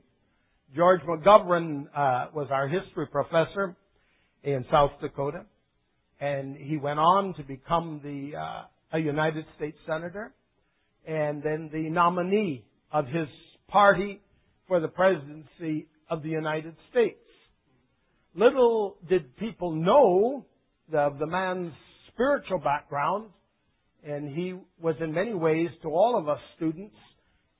George 0.76 1.02
McGovern 1.02 1.86
uh, 1.96 2.28
was 2.34 2.48
our 2.52 2.68
history 2.68 3.08
professor 3.08 3.76
in 4.44 4.66
South 4.70 4.92
Dakota, 5.02 5.46
and 6.20 6.56
he 6.58 6.78
went 6.78 7.00
on 7.00 7.34
to 7.36 7.44
become 7.44 8.02
the 8.04 8.38
uh, 8.38 8.64
a 8.92 9.00
United 9.00 9.46
States 9.56 9.78
senator, 9.88 10.34
and 11.08 11.42
then 11.42 11.70
the 11.72 11.90
nominee 11.90 12.66
of 12.92 13.06
his 13.08 13.28
party 13.68 14.20
for 14.68 14.80
the 14.80 14.88
presidency 14.88 15.88
of 16.10 16.22
the 16.22 16.30
United 16.30 16.76
States. 16.92 17.20
Little 18.40 18.96
did 19.10 19.36
people 19.36 19.76
know 19.76 20.46
of 20.94 21.20
the 21.20 21.28
man's 21.28 21.74
spiritual 22.08 22.60
background 22.60 23.32
and 24.02 24.34
he 24.34 24.56
was 24.82 24.96
in 25.02 25.14
many 25.14 25.34
ways 25.34 25.68
to 25.82 25.90
all 25.90 26.18
of 26.18 26.30
us 26.30 26.40
students 26.56 26.96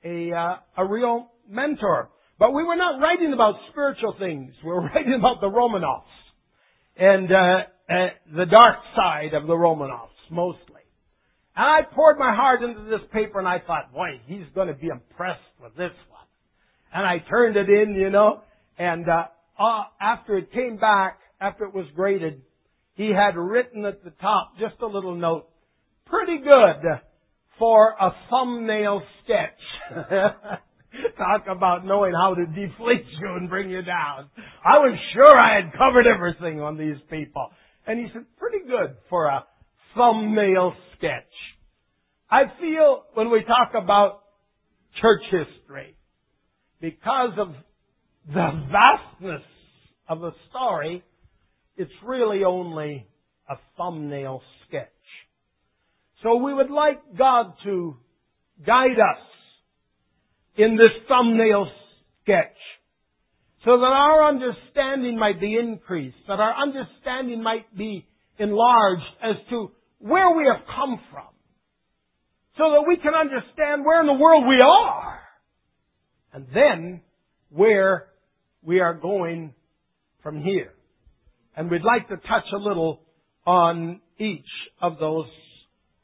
a 0.02 0.32
uh, 0.32 0.56
a 0.78 0.86
real 0.86 1.32
mentor. 1.46 2.08
But 2.38 2.54
we 2.54 2.64
were 2.64 2.76
not 2.76 2.98
writing 2.98 3.34
about 3.34 3.56
spiritual 3.70 4.16
things. 4.18 4.54
We 4.64 4.70
were 4.70 4.80
writing 4.94 5.12
about 5.18 5.42
the 5.42 5.50
Romanovs 5.50 6.16
and 6.96 7.30
uh, 7.30 7.36
uh, 7.36 8.06
the 8.34 8.46
dark 8.46 8.78
side 8.96 9.34
of 9.34 9.46
the 9.46 9.52
Romanovs 9.52 10.08
mostly. 10.30 10.80
And 11.54 11.66
I 11.66 11.80
poured 11.94 12.18
my 12.18 12.34
heart 12.34 12.62
into 12.62 12.84
this 12.84 13.06
paper, 13.12 13.38
and 13.38 13.46
I 13.46 13.58
thought, 13.66 13.92
boy, 13.92 14.18
he's 14.24 14.46
going 14.54 14.68
to 14.68 14.74
be 14.74 14.86
impressed 14.86 15.40
with 15.62 15.74
this 15.74 15.92
one. 16.08 16.26
and 16.94 17.06
I 17.06 17.18
turned 17.28 17.56
it 17.56 17.68
in, 17.68 17.96
you 17.96 18.08
know, 18.08 18.40
and 18.78 19.06
uh, 19.06 19.24
uh, 19.60 19.84
after 20.00 20.38
it 20.38 20.50
came 20.52 20.78
back, 20.78 21.18
after 21.40 21.64
it 21.64 21.74
was 21.74 21.86
graded, 21.94 22.40
he 22.94 23.12
had 23.14 23.36
written 23.36 23.84
at 23.84 24.02
the 24.02 24.10
top 24.10 24.58
just 24.58 24.80
a 24.80 24.86
little 24.86 25.14
note, 25.14 25.48
pretty 26.06 26.38
good 26.38 27.00
for 27.58 27.94
a 28.00 28.10
thumbnail 28.30 29.02
sketch. 29.22 29.98
Talk 31.18 31.44
about 31.48 31.84
knowing 31.84 32.12
how 32.12 32.34
to 32.34 32.46
deflate 32.46 33.04
you 33.20 33.36
and 33.36 33.48
bring 33.48 33.70
you 33.70 33.82
down. 33.82 34.30
I 34.64 34.78
was 34.78 34.98
sure 35.12 35.38
I 35.38 35.56
had 35.56 35.72
covered 35.78 36.06
everything 36.06 36.60
on 36.60 36.76
these 36.76 36.96
people. 37.10 37.50
And 37.86 37.98
he 37.98 38.06
said, 38.12 38.24
pretty 38.38 38.66
good 38.66 38.96
for 39.08 39.26
a 39.26 39.44
thumbnail 39.94 40.74
sketch. 40.96 41.32
I 42.30 42.44
feel 42.60 43.04
when 43.14 43.30
we 43.30 43.44
talk 43.44 43.72
about 43.74 44.22
church 45.00 45.22
history, 45.30 45.96
because 46.80 47.32
of 47.38 47.54
the 48.32 48.50
vastness 48.70 49.42
of 50.08 50.20
the 50.20 50.32
story, 50.50 51.02
it's 51.76 51.90
really 52.04 52.44
only 52.44 53.06
a 53.48 53.54
thumbnail 53.76 54.42
sketch. 54.66 54.88
So 56.22 56.36
we 56.36 56.52
would 56.52 56.70
like 56.70 57.16
God 57.16 57.54
to 57.64 57.96
guide 58.66 58.98
us 58.98 59.24
in 60.56 60.76
this 60.76 60.90
thumbnail 61.08 61.66
sketch 62.22 62.56
so 63.64 63.78
that 63.78 63.84
our 63.84 64.28
understanding 64.28 65.18
might 65.18 65.40
be 65.40 65.56
increased, 65.56 66.16
that 66.28 66.40
our 66.40 66.54
understanding 66.54 67.42
might 67.42 67.76
be 67.76 68.06
enlarged 68.38 69.02
as 69.22 69.36
to 69.50 69.70
where 69.98 70.30
we 70.34 70.44
have 70.50 70.64
come 70.66 71.00
from, 71.12 71.26
so 72.56 72.70
that 72.72 72.84
we 72.88 72.96
can 72.96 73.12
understand 73.14 73.84
where 73.84 74.00
in 74.00 74.06
the 74.06 74.14
world 74.14 74.44
we 74.48 74.60
are, 74.64 75.20
and 76.32 76.46
then 76.54 77.02
where 77.50 78.09
we 78.62 78.80
are 78.80 78.94
going 78.94 79.54
from 80.22 80.42
here. 80.42 80.72
And 81.56 81.70
we'd 81.70 81.82
like 81.82 82.08
to 82.08 82.16
touch 82.16 82.44
a 82.52 82.58
little 82.58 83.00
on 83.46 84.00
each 84.18 84.44
of 84.80 84.98
those 84.98 85.26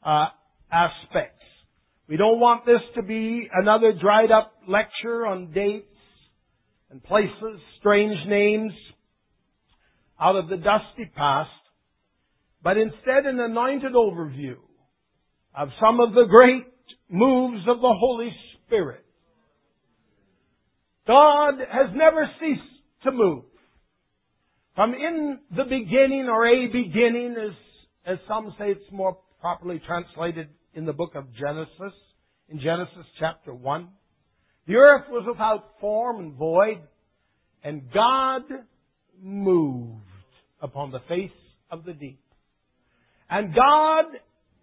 uh, 0.03 0.27
aspects. 0.71 1.33
We 2.07 2.17
don't 2.17 2.39
want 2.39 2.65
this 2.65 2.81
to 2.95 3.03
be 3.03 3.47
another 3.53 3.93
dried 3.93 4.31
up 4.31 4.53
lecture 4.67 5.25
on 5.25 5.51
dates 5.51 5.87
and 6.89 7.03
places, 7.03 7.59
strange 7.79 8.17
names 8.27 8.71
out 10.19 10.35
of 10.35 10.47
the 10.47 10.57
dusty 10.57 11.11
past, 11.15 11.49
but 12.63 12.77
instead 12.77 13.25
an 13.25 13.39
anointed 13.39 13.93
overview 13.93 14.55
of 15.55 15.69
some 15.81 15.99
of 15.99 16.13
the 16.13 16.25
great 16.29 16.65
moves 17.09 17.61
of 17.67 17.77
the 17.77 17.93
Holy 17.99 18.33
Spirit. 18.65 19.05
God 21.07 21.55
has 21.59 21.95
never 21.95 22.29
ceased 22.39 22.61
to 23.03 23.11
move. 23.11 23.43
From 24.75 24.93
in 24.93 25.39
the 25.55 25.63
beginning 25.63 26.27
or 26.29 26.45
a 26.45 26.67
beginning, 26.67 27.35
as, 27.39 27.55
as 28.05 28.17
some 28.27 28.53
say 28.59 28.71
it's 28.71 28.91
more 28.91 29.17
properly 29.39 29.81
translated 29.87 30.49
in 30.73 30.85
the 30.85 30.93
book 30.93 31.15
of 31.15 31.25
Genesis, 31.33 31.97
in 32.49 32.59
Genesis 32.59 33.05
chapter 33.19 33.53
1. 33.53 33.87
The 34.67 34.75
earth 34.75 35.05
was 35.09 35.25
without 35.27 35.79
form 35.79 36.19
and 36.19 36.33
void, 36.33 36.81
and 37.63 37.91
God 37.91 38.43
moved 39.21 40.03
upon 40.61 40.91
the 40.91 40.99
face 41.07 41.31
of 41.71 41.85
the 41.85 41.93
deep. 41.93 42.21
And 43.29 43.55
God 43.55 44.05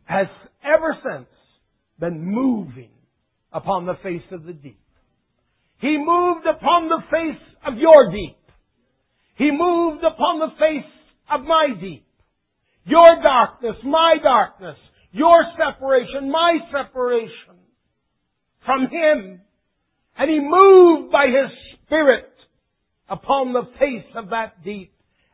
has 0.05 0.27
ever 0.65 0.97
since 1.03 1.29
been 1.99 2.25
moving 2.25 2.91
upon 3.53 3.87
the 3.87 3.97
face 4.03 4.23
of 4.31 4.45
the 4.45 4.53
deep. 4.53 4.84
He 5.79 5.97
moved 5.99 6.47
upon 6.47 6.89
the 6.89 7.03
face 7.11 7.43
of 7.67 7.79
your 7.79 8.11
deep. 8.11 8.37
He 9.37 9.51
moved 9.51 10.05
upon 10.05 10.39
the 10.39 10.55
face 10.59 10.91
of 11.31 11.43
my 11.43 11.69
deep. 11.81 12.07
Your 12.85 13.23
darkness, 13.23 13.77
my 13.85 14.17
darkness. 14.23 14.77
Your 15.13 15.45
separation, 15.57 16.31
my 16.31 16.59
separation 16.73 17.57
from 18.65 18.89
Him. 18.89 19.41
And 20.17 20.31
He 20.31 20.41
moved 20.41 21.13
by 21.13 21.27
His 21.27 21.51
Spirit 21.87 22.31
upon 23.09 23.53
the 23.53 23.69
face 23.79 24.07
of 24.17 24.31
that 24.31 24.65
deep. 24.65 24.93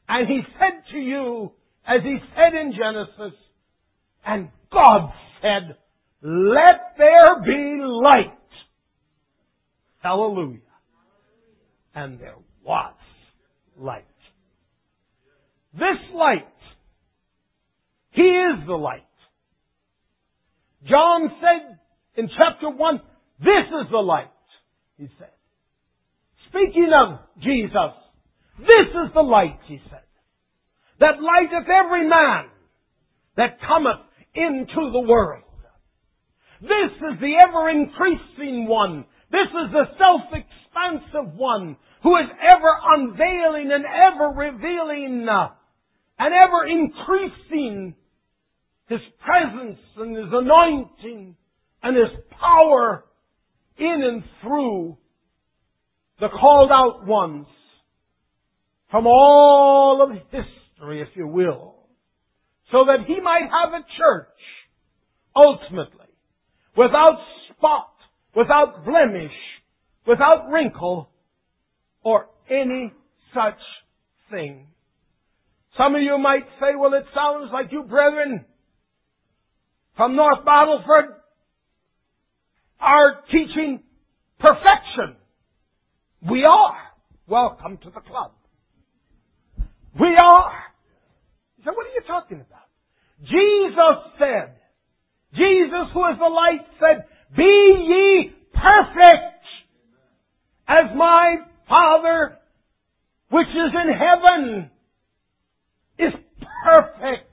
And 0.08 0.26
He 0.26 0.40
said 0.58 0.82
to 0.92 0.98
you, 0.98 1.52
as 1.86 2.02
He 2.02 2.18
said 2.34 2.54
in 2.54 2.72
Genesis, 2.72 3.38
and 4.26 4.48
God 4.72 5.12
said, 5.40 5.76
let 6.22 6.96
there 6.98 7.40
be 7.44 7.78
light. 7.80 8.36
Hallelujah. 10.00 10.60
And 11.94 12.18
there 12.18 12.36
was 12.64 12.94
light. 13.76 14.04
This 15.72 15.98
light, 16.14 16.46
He 18.10 18.22
is 18.22 18.66
the 18.66 18.74
light. 18.74 19.04
John 20.88 21.30
said 21.40 21.78
in 22.16 22.28
chapter 22.40 22.70
1, 22.70 23.00
this 23.38 23.66
is 23.82 23.90
the 23.90 23.98
light, 23.98 24.30
he 24.98 25.08
said. 25.18 25.30
Speaking 26.48 26.90
of 26.94 27.20
Jesus, 27.40 27.94
this 28.58 28.88
is 28.88 29.14
the 29.14 29.22
light, 29.22 29.58
he 29.66 29.80
said, 29.88 30.02
that 30.98 31.22
lighteth 31.22 31.68
every 31.68 32.08
man 32.08 32.46
that 33.36 33.58
cometh 33.66 34.04
into 34.34 34.90
the 34.92 35.00
world. 35.00 35.44
This 36.60 36.92
is 36.92 37.20
the 37.20 37.34
ever 37.42 37.70
increasing 37.70 38.66
one. 38.66 39.06
This 39.30 39.46
is 39.46 39.72
the 39.72 39.84
self-expansive 39.96 41.36
one 41.36 41.76
who 42.02 42.16
is 42.16 42.26
ever 42.48 42.72
unveiling 42.96 43.70
and 43.72 43.84
ever 43.84 44.28
revealing 44.34 45.26
and 46.18 46.34
ever 46.34 46.66
increasing 46.66 47.94
his 48.88 49.00
presence 49.24 49.78
and 49.96 50.16
his 50.16 50.26
anointing 50.32 51.36
and 51.82 51.96
his 51.96 52.24
power 52.40 53.04
in 53.78 54.02
and 54.02 54.22
through 54.42 54.98
the 56.18 56.28
called 56.28 56.70
out 56.72 57.06
ones 57.06 57.46
from 58.90 59.06
all 59.06 60.02
of 60.02 60.10
history, 60.30 61.00
if 61.00 61.08
you 61.14 61.26
will, 61.26 61.76
so 62.72 62.84
that 62.86 63.06
he 63.06 63.20
might 63.20 63.48
have 63.48 63.72
a 63.72 63.84
church, 63.96 64.28
ultimately, 65.36 66.06
without 66.76 67.18
spot, 67.56 67.89
without 68.34 68.84
blemish, 68.84 69.32
without 70.06 70.50
wrinkle, 70.50 71.10
or 72.02 72.28
any 72.50 72.92
such 73.34 73.60
thing. 74.30 74.66
Some 75.76 75.94
of 75.94 76.02
you 76.02 76.18
might 76.18 76.44
say, 76.60 76.74
well, 76.78 76.94
it 76.94 77.04
sounds 77.14 77.50
like 77.52 77.72
you 77.72 77.82
brethren 77.82 78.44
from 79.96 80.16
North 80.16 80.44
Battleford 80.44 81.14
are 82.80 83.22
teaching 83.30 83.80
perfection. 84.38 85.16
We 86.28 86.44
are. 86.44 86.76
Welcome 87.26 87.78
to 87.78 87.90
the 87.90 88.00
club. 88.00 88.32
We 89.98 90.16
are. 90.16 90.52
You 91.58 91.64
say, 91.64 91.70
what 91.74 91.86
are 91.86 91.94
you 91.94 92.02
talking 92.06 92.40
about? 92.40 92.68
Jesus 93.22 94.14
said, 94.18 94.56
Jesus 95.34 95.92
who 95.92 96.06
is 96.06 96.18
the 96.18 96.26
light 96.26 96.66
said, 96.80 97.04
be 97.36 97.42
ye 97.42 98.32
perfect 98.52 99.44
as 100.68 100.82
my 100.94 101.36
Father 101.68 102.38
which 103.30 103.46
is 103.46 103.72
in 103.74 103.92
heaven 103.94 104.70
is 105.98 106.12
perfect. 106.64 107.26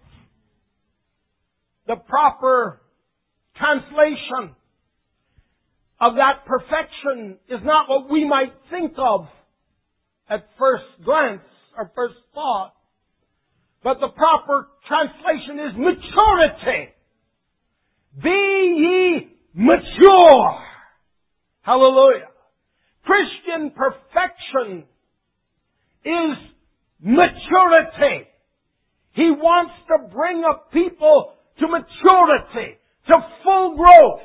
The 1.88 1.96
proper 1.96 2.82
translation 3.56 4.56
of 6.00 6.14
that 6.16 6.46
perfection 6.46 7.38
is 7.50 7.60
not 7.64 7.90
what 7.90 8.10
we 8.10 8.26
might 8.26 8.54
think 8.70 8.94
of 8.98 9.28
at 10.30 10.48
first 10.60 10.84
glance 11.04 11.42
or 11.76 11.90
first 11.96 12.16
thought, 12.34 12.74
but 13.84 14.00
the 14.00 14.10
proper 14.10 14.68
translation 14.88 15.60
is 15.60 15.74
maturity. 15.78 16.94
Be 18.22 18.30
ye 18.30 19.37
mature. 19.58 20.60
Hallelujah. 21.64 22.30
Christian 23.04 23.72
perfection 23.72 24.84
is 26.06 26.38
maturity. 27.02 28.28
He 29.14 29.32
wants 29.32 29.74
to 29.88 30.14
bring 30.14 30.44
a 30.44 30.72
people 30.72 31.34
to 31.60 31.68
maturity, 31.68 32.78
to 33.08 33.16
full 33.44 33.76
growth. 33.76 34.22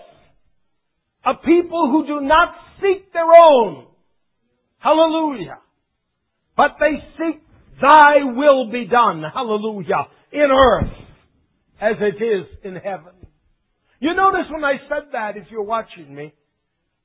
A 1.25 1.35
people 1.35 1.89
who 1.91 2.07
do 2.07 2.21
not 2.27 2.55
seek 2.81 3.13
their 3.13 3.25
own. 3.25 3.87
Hallelujah. 4.79 5.59
But 6.57 6.73
they 6.79 6.99
seek 7.17 7.41
thy 7.81 8.25
will 8.25 8.71
be 8.71 8.87
done. 8.87 9.23
Hallelujah. 9.33 10.09
In 10.33 10.49
earth 10.51 10.93
as 11.81 11.95
it 12.01 12.23
is 12.23 12.47
in 12.65 12.77
heaven. 12.77 13.22
You 14.03 14.15
notice 14.15 14.51
when 14.51 14.65
I 14.65 14.79
said 14.89 15.13
that, 15.13 15.37
if 15.37 15.45
you're 15.49 15.63
watching 15.63 16.13
me, 16.13 16.35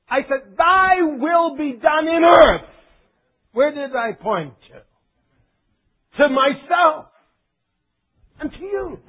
I 0.09 0.21
said, 0.23 0.57
Thy 0.57 1.03
will 1.03 1.55
be 1.55 1.73
done 1.73 2.07
in 2.07 2.23
earth. 2.23 2.61
Where 3.51 3.71
did 3.71 3.95
I 3.95 4.13
point 4.13 4.55
to? 4.69 6.23
To 6.23 6.29
myself 6.29 7.05
and 8.39 8.51
to 8.51 8.57
you. 8.57 8.99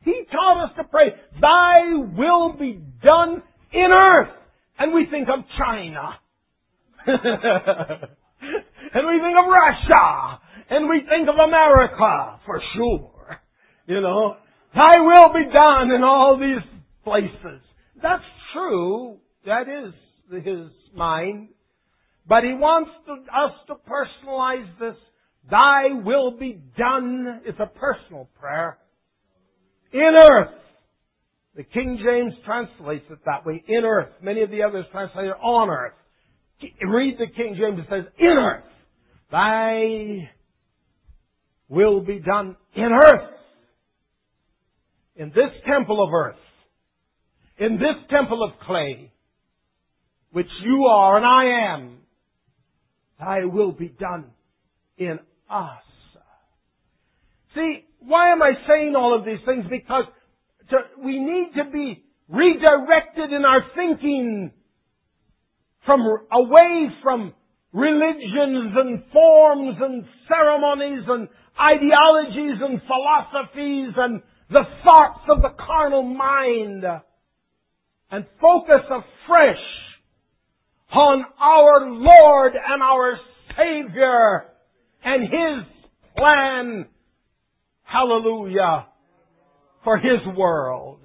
He 0.00 0.22
taught 0.32 0.64
us 0.64 0.76
to 0.78 0.84
pray, 0.84 1.12
Thy 1.38 1.92
will 2.16 2.54
be 2.54 2.80
done 3.04 3.42
in 3.70 3.90
earth. 3.92 4.32
And 4.78 4.94
we 4.94 5.04
think 5.10 5.28
of 5.28 5.40
China. 5.58 6.18
and 7.06 7.18
we 9.06 9.20
think 9.20 9.36
of 9.36 9.44
Russia. 9.46 10.40
And 10.70 10.88
we 10.88 11.02
think 11.06 11.28
of 11.28 11.34
America, 11.34 12.40
for 12.46 12.62
sure. 12.74 13.36
You 13.86 14.00
know, 14.00 14.36
Thy 14.74 15.00
will 15.00 15.34
be 15.34 15.54
done 15.54 15.90
in 15.90 16.02
all 16.02 16.38
these 16.40 16.77
places. 17.08 17.60
That's 18.02 18.24
true. 18.52 19.18
That 19.46 19.62
is 19.62 19.94
His 20.44 20.70
mind. 20.94 21.48
But 22.26 22.44
He 22.44 22.52
wants 22.52 22.90
to, 23.06 23.12
us 23.12 23.52
to 23.68 23.74
personalize 23.74 24.68
this. 24.78 24.96
Thy 25.50 26.02
will 26.04 26.32
be 26.32 26.60
done. 26.76 27.40
It's 27.46 27.58
a 27.58 27.66
personal 27.66 28.28
prayer. 28.38 28.78
In 29.92 30.14
earth. 30.18 30.54
The 31.56 31.64
King 31.64 31.98
James 32.04 32.34
translates 32.44 33.06
it 33.10 33.18
that 33.24 33.46
way. 33.46 33.64
In 33.66 33.84
earth. 33.84 34.10
Many 34.22 34.42
of 34.42 34.50
the 34.50 34.62
others 34.62 34.84
translate 34.92 35.26
it 35.26 35.36
on 35.42 35.70
earth. 35.70 35.94
Read 36.86 37.16
the 37.18 37.26
King 37.34 37.56
James. 37.58 37.80
It 37.80 37.86
says, 37.90 38.12
in 38.18 38.26
earth. 38.26 38.64
Thy 39.30 40.30
will 41.68 42.00
be 42.00 42.18
done 42.18 42.56
in 42.74 42.90
earth. 42.92 43.30
In 45.16 45.30
this 45.30 45.50
temple 45.66 46.04
of 46.04 46.12
earth. 46.12 46.36
In 47.58 47.74
this 47.74 47.96
temple 48.10 48.42
of 48.42 48.58
clay. 48.66 49.12
Which 50.30 50.48
you 50.62 50.84
are 50.84 51.16
and 51.16 51.26
I 51.26 51.74
am. 51.74 51.98
Thy 53.18 53.44
will 53.44 53.72
be 53.72 53.88
done 53.88 54.26
in 54.96 55.18
us. 55.50 55.82
See, 57.54 57.84
why 58.00 58.32
am 58.32 58.42
I 58.42 58.52
saying 58.68 58.94
all 58.94 59.18
of 59.18 59.24
these 59.24 59.44
things? 59.44 59.64
Because 59.68 60.04
to, 60.70 60.76
we 61.02 61.18
need 61.18 61.52
to 61.56 61.70
be 61.70 62.04
redirected 62.28 63.32
in 63.32 63.44
our 63.44 63.62
thinking 63.74 64.52
from 65.86 66.00
away 66.30 66.88
from 67.02 67.32
religions 67.72 68.74
and 68.76 69.02
forms 69.12 69.76
and 69.80 70.04
ceremonies 70.28 71.04
and 71.08 71.28
ideologies 71.58 72.60
and 72.60 72.80
philosophies 72.86 73.94
and 73.96 74.22
the 74.50 74.64
thoughts 74.84 75.20
of 75.30 75.42
the 75.42 75.54
carnal 75.58 76.02
mind 76.02 76.84
and 78.10 78.24
focus 78.40 78.84
afresh 78.86 79.56
on 80.92 81.24
our 81.40 81.90
Lord 81.90 82.52
and 82.54 82.82
our 82.82 83.18
Savior 83.56 84.44
and 85.04 85.22
His 85.22 85.66
plan, 86.16 86.86
hallelujah, 87.82 88.86
for 89.84 89.98
His 89.98 90.20
world. 90.36 91.00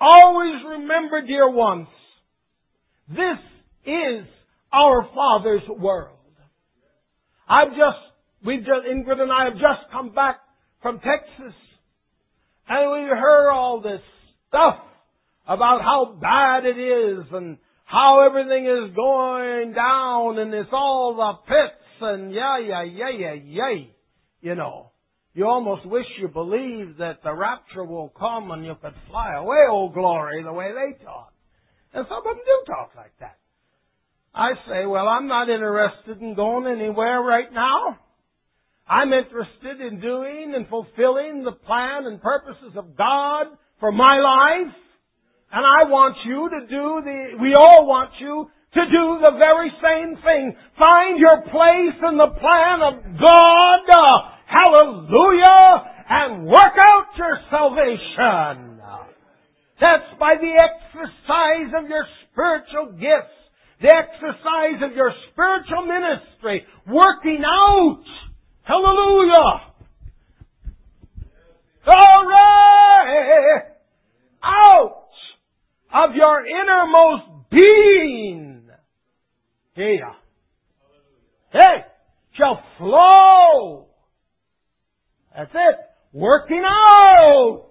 Always 0.00 0.54
remember, 0.68 1.22
dear 1.24 1.48
ones, 1.48 1.86
this 3.08 3.38
is 3.86 4.26
our 4.72 5.08
Father's 5.14 5.68
world. 5.68 6.16
I've 7.48 7.70
just, 7.70 7.98
we've 8.44 8.60
just, 8.60 8.86
Ingrid 8.90 9.20
and 9.20 9.30
I 9.30 9.44
have 9.44 9.54
just 9.54 9.90
come 9.92 10.12
back 10.12 10.40
from 10.82 10.98
Texas, 10.98 11.54
and 12.68 12.92
we 12.92 13.08
heard 13.08 13.50
all 13.50 13.80
this 13.80 14.00
stuff 14.48 14.78
about 15.46 15.82
how 15.82 16.16
bad 16.20 16.64
it 16.64 16.78
is 16.78 17.24
and 17.32 17.58
how 17.84 18.26
everything 18.26 18.64
is 18.66 18.94
going 18.94 19.72
down 19.72 20.38
and 20.38 20.54
it's 20.54 20.70
all 20.72 21.14
the 21.16 21.48
pits 21.48 21.82
and 22.00 22.32
yeah, 22.32 22.58
yeah, 22.58 22.82
yeah, 22.84 23.10
yeah, 23.10 23.34
yeah. 23.44 23.84
You 24.40 24.54
know, 24.54 24.90
you 25.34 25.46
almost 25.46 25.86
wish 25.86 26.06
you 26.20 26.28
believed 26.28 26.98
that 26.98 27.22
the 27.22 27.32
rapture 27.32 27.84
will 27.84 28.08
come 28.08 28.50
and 28.50 28.64
you 28.64 28.74
could 28.80 28.94
fly 29.08 29.34
away, 29.34 29.64
oh 29.70 29.88
glory, 29.88 30.42
the 30.42 30.52
way 30.52 30.70
they 30.72 31.04
talk. 31.04 31.32
And 31.94 32.06
some 32.08 32.18
of 32.18 32.24
them 32.24 32.36
do 32.36 32.72
talk 32.72 32.92
like 32.96 33.12
that. 33.20 33.38
I 34.34 34.52
say, 34.66 34.86
well, 34.86 35.06
I'm 35.08 35.28
not 35.28 35.50
interested 35.50 36.20
in 36.20 36.34
going 36.34 36.66
anywhere 36.66 37.20
right 37.20 37.52
now. 37.52 37.98
I'm 38.88 39.12
interested 39.12 39.80
in 39.80 40.00
doing 40.00 40.54
and 40.56 40.66
fulfilling 40.68 41.44
the 41.44 41.52
plan 41.52 42.06
and 42.06 42.20
purposes 42.20 42.72
of 42.76 42.96
God 42.96 43.46
for 43.78 43.92
my 43.92 44.16
life. 44.18 44.74
And 45.52 45.66
I 45.66 45.84
want 45.84 46.16
you 46.24 46.48
to 46.48 46.60
do 46.66 47.02
the, 47.04 47.36
we 47.40 47.54
all 47.54 47.86
want 47.86 48.10
you 48.18 48.48
to 48.72 48.80
do 48.88 49.20
the 49.20 49.36
very 49.36 49.70
same 49.84 50.16
thing. 50.24 50.56
Find 50.80 51.18
your 51.20 51.42
place 51.42 51.98
in 52.08 52.16
the 52.16 52.32
plan 52.40 52.80
of 52.80 52.94
God. 53.20 53.84
Hallelujah. 54.48 55.92
And 56.08 56.46
work 56.46 56.72
out 56.80 57.06
your 57.18 57.38
salvation. 57.50 58.80
That's 59.78 60.08
by 60.18 60.36
the 60.40 60.56
exercise 60.56 61.74
of 61.76 61.88
your 61.88 62.06
spiritual 62.30 62.92
gifts. 62.96 63.36
The 63.82 63.92
exercise 63.92 64.80
of 64.88 64.96
your 64.96 65.12
spiritual 65.32 65.84
ministry. 65.84 66.64
Working 66.86 67.42
out. 67.44 68.04
Hallelujah. 68.62 69.68
Glory! 71.84 72.31
Of 76.12 76.16
your 76.16 76.46
innermost 76.46 77.50
being 77.50 78.52
Hey, 79.74 80.00
hey, 81.50 81.76
shall 82.36 82.62
flow. 82.76 83.86
That's 85.34 85.50
it. 85.54 85.76
Working 86.12 86.62
out. 86.62 87.70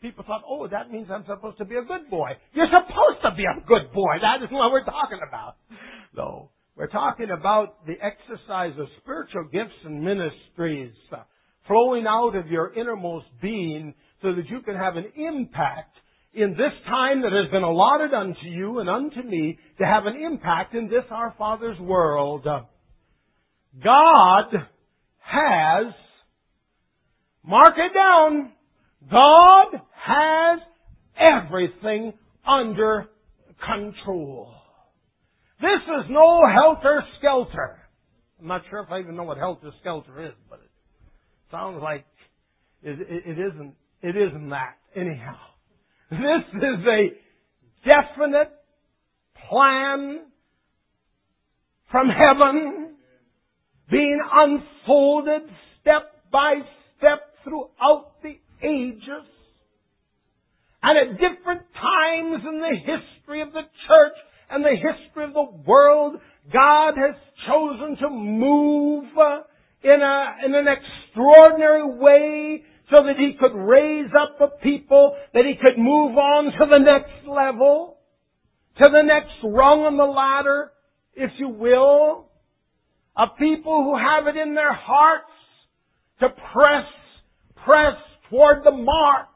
People 0.00 0.24
thought, 0.26 0.42
oh, 0.48 0.66
that 0.68 0.90
means 0.90 1.08
I'm 1.10 1.26
supposed 1.26 1.58
to 1.58 1.66
be 1.66 1.74
a 1.74 1.82
good 1.82 2.08
boy. 2.08 2.30
You're 2.54 2.68
supposed 2.68 3.22
to 3.24 3.32
be 3.36 3.42
a 3.44 3.60
good 3.66 3.92
boy. 3.92 4.14
That 4.22 4.42
isn't 4.42 4.56
what 4.56 4.72
we're 4.72 4.84
talking 4.84 5.18
about. 5.28 5.56
No. 6.16 6.50
We're 6.76 6.86
talking 6.86 7.28
about 7.30 7.84
the 7.86 7.96
exercise 8.00 8.72
of 8.78 8.86
spiritual 9.02 9.44
gifts 9.52 9.74
and 9.84 10.02
ministries 10.02 10.94
uh, 11.12 11.24
flowing 11.66 12.06
out 12.06 12.36
of 12.36 12.46
your 12.46 12.72
innermost 12.72 13.26
being 13.42 13.92
so 14.22 14.34
that 14.34 14.48
you 14.48 14.62
can 14.62 14.76
have 14.76 14.96
an 14.96 15.12
impact 15.16 15.94
in 16.34 16.50
this 16.50 16.72
time 16.86 17.22
that 17.22 17.32
has 17.32 17.50
been 17.50 17.62
allotted 17.62 18.12
unto 18.14 18.46
you 18.46 18.80
and 18.80 18.88
unto 18.88 19.22
me 19.22 19.58
to 19.78 19.84
have 19.84 20.06
an 20.06 20.16
impact 20.16 20.74
in 20.74 20.88
this 20.88 21.04
our 21.10 21.34
Father's 21.38 21.78
world. 21.78 22.46
God 23.82 24.44
has, 25.18 25.94
mark 27.44 27.74
it 27.76 27.92
down, 27.94 28.52
God 29.10 29.80
has 29.92 30.60
everything 31.18 32.12
under 32.46 33.08
control. 33.64 34.54
This 35.60 35.80
is 35.82 36.10
no 36.10 36.42
helter 36.46 37.02
skelter. 37.18 37.78
I'm 38.40 38.46
not 38.46 38.62
sure 38.70 38.80
if 38.80 38.90
I 38.90 39.00
even 39.00 39.16
know 39.16 39.24
what 39.24 39.38
helter 39.38 39.72
skelter 39.80 40.24
is, 40.26 40.34
but 40.48 40.60
it 40.60 40.70
sounds 41.50 41.82
like 41.82 42.06
it, 42.82 43.00
it, 43.00 43.22
it 43.26 43.38
isn't. 43.38 43.74
It 44.00 44.16
isn't 44.16 44.50
that 44.50 44.76
anyhow. 44.94 45.36
This 46.10 46.44
is 46.54 46.86
a 46.86 47.10
definite 47.84 48.52
plan 49.50 50.20
from 51.90 52.08
heaven 52.08 52.94
being 53.90 54.20
unfolded 54.32 55.42
step 55.80 56.30
by 56.32 56.54
step 56.96 57.20
throughout 57.44 58.22
the 58.22 58.38
ages. 58.62 59.26
And 60.82 60.98
at 60.98 61.18
different 61.18 61.62
times 61.74 62.42
in 62.46 62.60
the 62.60 62.76
history 62.78 63.42
of 63.42 63.52
the 63.52 63.62
church 63.62 64.16
and 64.50 64.64
the 64.64 64.76
history 64.76 65.24
of 65.24 65.34
the 65.34 65.50
world, 65.66 66.16
God 66.50 66.94
has 66.96 67.16
chosen 67.46 67.96
to 67.98 68.08
move 68.08 69.04
uh, 69.18 69.42
in, 69.82 70.00
a, 70.00 70.46
in 70.46 70.54
an 70.54 70.66
extraordinary 70.68 71.84
way 71.84 72.64
so 72.90 73.02
that 73.04 73.16
he 73.18 73.34
could 73.38 73.54
raise 73.54 74.10
up 74.18 74.40
a 74.40 74.48
people, 74.62 75.16
that 75.34 75.44
he 75.44 75.54
could 75.54 75.78
move 75.78 76.16
on 76.16 76.44
to 76.52 76.66
the 76.70 76.78
next 76.78 77.26
level, 77.26 77.98
to 78.78 78.88
the 78.88 79.02
next 79.02 79.34
rung 79.42 79.82
on 79.82 79.96
the 79.96 80.04
ladder, 80.04 80.72
if 81.14 81.30
you 81.38 81.48
will, 81.48 82.26
of 83.16 83.30
people 83.38 83.84
who 83.84 83.96
have 83.98 84.26
it 84.26 84.38
in 84.40 84.54
their 84.54 84.72
hearts 84.72 85.30
to 86.20 86.28
press, 86.28 86.86
press 87.64 87.96
toward 88.30 88.64
the 88.64 88.70
mark 88.70 89.26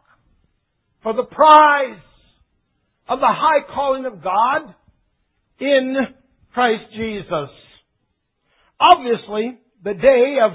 for 1.02 1.12
the 1.12 1.24
prize 1.24 2.00
of 3.08 3.18
the 3.18 3.26
high 3.26 3.66
calling 3.74 4.06
of 4.06 4.22
God 4.22 4.74
in 5.58 5.96
Christ 6.54 6.84
Jesus. 6.96 7.50
Obviously, 8.80 9.58
the 9.84 9.94
day 9.94 10.38
of, 10.42 10.52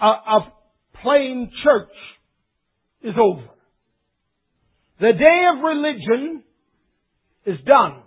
uh, 0.00 0.36
of 0.36 0.42
plain 1.02 1.50
church 1.64 1.88
is 3.02 3.14
over. 3.20 3.48
The 5.00 5.12
day 5.12 5.40
of 5.54 5.64
religion 5.64 6.42
is 7.46 7.58
done. 7.66 8.02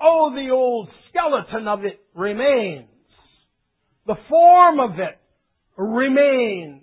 oh, 0.00 0.32
the 0.34 0.50
old 0.50 0.88
skeleton 1.08 1.68
of 1.68 1.84
it 1.84 2.00
remains. 2.14 2.88
The 4.06 4.16
form 4.28 4.80
of 4.80 4.98
it 4.98 5.20
remains. 5.76 6.82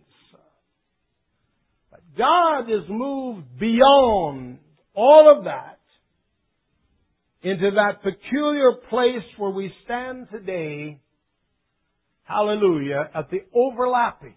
But 1.92 2.02
God 2.18 2.70
is 2.70 2.88
moved 2.88 3.60
beyond 3.60 4.60
all 4.94 5.28
of 5.38 5.46
that 5.46 5.80
into 7.42 7.72
that 7.72 8.04
peculiar 8.04 8.74
place 8.90 9.26
where 9.38 9.52
we 9.52 9.74
stand 9.86 10.28
today, 10.32 11.00
hallelujah, 12.24 13.10
at 13.16 13.30
the 13.32 13.40
overlapping 13.54 14.36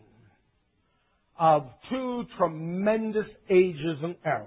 of 1.42 1.64
two 1.90 2.22
tremendous 2.38 3.26
ages 3.50 3.98
and 4.00 4.14
eras. 4.24 4.46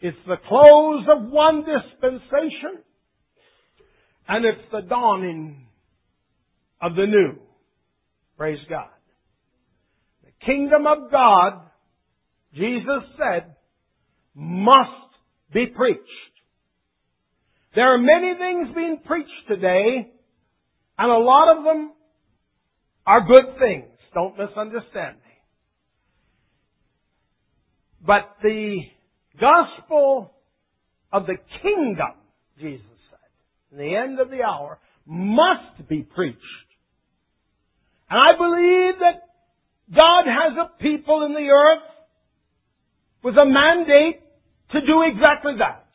It's 0.00 0.16
the 0.28 0.36
close 0.48 1.06
of 1.12 1.28
one 1.28 1.64
dispensation, 1.64 2.84
and 4.28 4.44
it's 4.44 4.70
the 4.70 4.82
dawning 4.82 5.66
of 6.80 6.94
the 6.94 7.06
new. 7.06 7.32
Praise 8.36 8.60
God. 8.70 8.90
The 10.24 10.46
kingdom 10.46 10.86
of 10.86 11.10
God, 11.10 11.62
Jesus 12.54 13.02
said, 13.18 13.56
must 14.36 15.10
be 15.52 15.66
preached. 15.66 16.00
There 17.74 17.92
are 17.92 17.98
many 17.98 18.34
things 18.38 18.68
being 18.72 19.00
preached 19.04 19.48
today, 19.48 20.12
and 20.96 21.10
a 21.10 21.18
lot 21.18 21.58
of 21.58 21.64
them 21.64 21.90
are 23.04 23.26
good 23.26 23.58
things. 23.58 23.97
Don't 24.18 24.36
misunderstand 24.36 25.14
me. 25.18 25.34
But 28.04 28.34
the 28.42 28.78
gospel 29.40 30.32
of 31.12 31.26
the 31.26 31.36
kingdom, 31.62 32.14
Jesus 32.60 32.82
said, 33.10 33.70
in 33.70 33.78
the 33.78 33.94
end 33.94 34.18
of 34.18 34.30
the 34.30 34.42
hour, 34.42 34.80
must 35.06 35.88
be 35.88 36.02
preached. 36.02 36.36
And 38.10 38.18
I 38.18 38.36
believe 38.36 38.98
that 38.98 39.22
God 39.94 40.24
has 40.26 40.66
a 40.66 40.82
people 40.82 41.24
in 41.24 41.34
the 41.34 41.50
earth 41.50 41.88
with 43.22 43.36
a 43.36 43.46
mandate 43.46 44.20
to 44.72 44.80
do 44.80 45.02
exactly 45.02 45.52
that. 45.60 45.86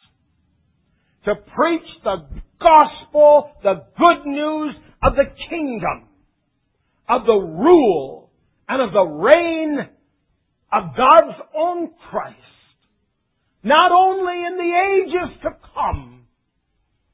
To 1.26 1.36
preach 1.36 1.90
the 2.06 2.26
gospel, 2.62 3.52
the 3.64 3.84
good 3.98 4.26
news 4.26 4.76
of 5.04 5.18
the 5.18 5.26
kingdom, 5.50 6.08
of 7.10 7.26
the 7.26 7.34
rule, 7.34 8.32
and 8.68 8.82
of 8.82 8.94
the 8.94 9.04
reign 9.04 9.78
of 10.72 10.96
God's 10.96 11.38
own 11.56 11.92
Christ. 12.10 12.38
Not 13.64 13.92
only 13.92 14.46
in 14.46 14.58
the 14.58 14.72
ages 14.98 15.40
to 15.44 15.50
come, 15.74 16.26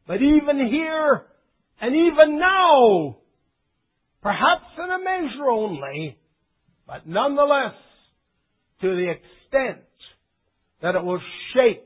but 0.08 0.22
even 0.22 0.68
here 0.72 1.26
and 1.82 1.96
even 1.96 2.40
now, 2.40 3.18
perhaps 4.22 4.66
in 4.78 4.90
a 4.90 5.00
measure 5.00 5.50
only, 5.50 6.18
but 6.88 7.08
nonetheless 7.08 7.76
to 8.82 8.88
the 8.88 9.12
extent 9.12 9.86
that 10.82 10.96
it 10.96 11.04
will 11.04 11.22
shake 11.54 11.84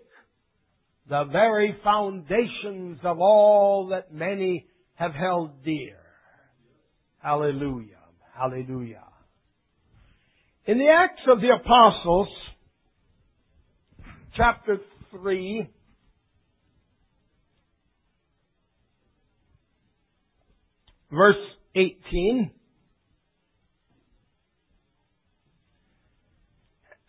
the 1.10 1.26
very 1.32 1.76
foundations 1.84 3.00
of 3.04 3.20
all 3.20 3.88
that 3.90 4.14
many 4.14 4.68
have 4.96 5.14
held 5.14 5.64
dear. 5.64 6.03
Hallelujah. 7.24 7.88
Hallelujah. 8.38 9.04
In 10.66 10.78
the 10.78 10.90
Acts 10.90 11.22
of 11.30 11.40
the 11.40 11.52
Apostles, 11.56 12.28
chapter 14.36 14.78
3, 15.12 15.70
verse 21.12 21.36
18. 21.76 22.52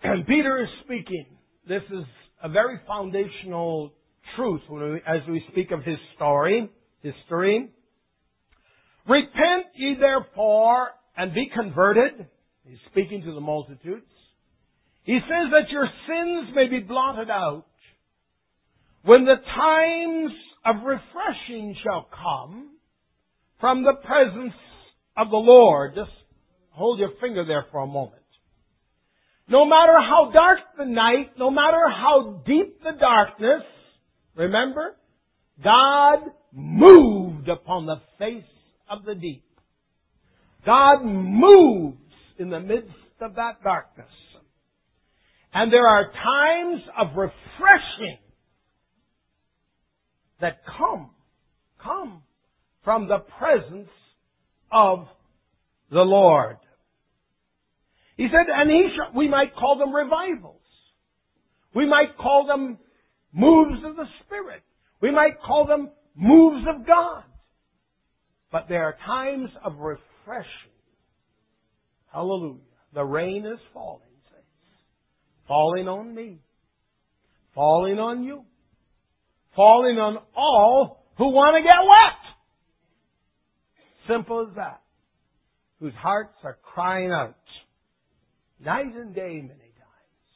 And 0.04 0.26
Peter 0.26 0.62
is 0.62 0.68
speaking. 0.84 1.26
This 1.66 1.82
is 1.90 2.04
a 2.40 2.48
very 2.48 2.78
foundational 2.86 3.94
truth 4.36 4.60
we, 4.70 5.00
as 5.08 5.22
we 5.28 5.44
speak 5.50 5.72
of 5.72 5.82
his 5.82 5.98
story, 6.14 6.70
history. 7.02 7.70
Repent 9.06 9.66
ye 9.74 9.96
therefore 10.00 10.88
and 11.16 11.34
be 11.34 11.50
converted. 11.54 12.26
He's 12.66 12.78
speaking 12.90 13.22
to 13.22 13.32
the 13.32 13.40
multitudes. 13.40 14.06
He 15.04 15.18
says 15.20 15.52
that 15.52 15.70
your 15.70 15.86
sins 16.08 16.54
may 16.54 16.68
be 16.68 16.80
blotted 16.80 17.28
out 17.30 17.66
when 19.02 19.26
the 19.26 19.36
times 19.36 20.32
of 20.64 20.76
refreshing 20.86 21.76
shall 21.84 22.08
come 22.10 22.70
from 23.60 23.82
the 23.82 23.94
presence 24.02 24.54
of 25.16 25.28
the 25.28 25.36
Lord. 25.36 25.94
Just 25.94 26.10
hold 26.70 26.98
your 26.98 27.10
finger 27.20 27.44
there 27.44 27.66
for 27.70 27.82
a 27.82 27.86
moment. 27.86 28.22
No 29.46 29.66
matter 29.66 29.92
how 29.98 30.30
dark 30.32 30.60
the 30.78 30.86
night, 30.86 31.32
no 31.38 31.50
matter 31.50 31.86
how 31.90 32.42
deep 32.46 32.82
the 32.82 32.92
darkness, 32.98 33.62
remember, 34.34 34.96
God 35.62 36.20
moved 36.50 37.50
upon 37.50 37.84
the 37.84 38.00
face 38.18 38.44
of 38.94 39.04
the 39.04 39.14
deep. 39.14 39.44
God 40.64 41.04
moves 41.04 41.98
in 42.38 42.50
the 42.50 42.60
midst 42.60 42.90
of 43.20 43.36
that 43.36 43.62
darkness. 43.62 44.06
And 45.52 45.72
there 45.72 45.86
are 45.86 46.10
times 46.10 46.82
of 46.98 47.16
refreshing 47.16 48.18
that 50.40 50.60
come, 50.78 51.10
come 51.82 52.22
from 52.82 53.08
the 53.08 53.18
presence 53.38 53.88
of 54.72 55.06
the 55.90 56.00
Lord. 56.00 56.56
He 58.16 58.26
said, 58.30 58.46
and 58.52 58.70
he 58.70 58.88
sh- 58.88 59.14
we 59.14 59.28
might 59.28 59.54
call 59.54 59.78
them 59.78 59.94
revivals. 59.94 60.60
We 61.74 61.86
might 61.86 62.16
call 62.16 62.46
them 62.46 62.78
moves 63.32 63.84
of 63.84 63.96
the 63.96 64.06
Spirit. 64.24 64.62
We 65.00 65.10
might 65.10 65.40
call 65.44 65.66
them 65.66 65.90
moves 66.16 66.64
of 66.68 66.86
God. 66.86 67.24
But 68.54 68.68
there 68.68 68.84
are 68.84 68.96
times 69.04 69.50
of 69.64 69.78
refreshing. 69.78 70.70
Hallelujah. 72.12 72.60
The 72.94 73.02
rain 73.02 73.44
is 73.44 73.58
falling, 73.72 74.02
saints. 74.30 74.46
Falling 75.48 75.88
on 75.88 76.14
me. 76.14 76.38
Falling 77.52 77.98
on 77.98 78.22
you. 78.22 78.44
Falling 79.56 79.98
on 79.98 80.18
all 80.36 81.04
who 81.18 81.30
want 81.30 81.56
to 81.56 81.62
get 81.68 81.78
wet. 81.84 82.20
Simple 84.16 84.46
as 84.48 84.54
that. 84.54 84.82
Whose 85.80 85.94
hearts 85.94 86.36
are 86.44 86.58
crying 86.62 87.10
out. 87.10 87.34
Night 88.64 88.94
and 88.94 89.16
day 89.16 89.34
many 89.34 89.48
times. 89.48 90.30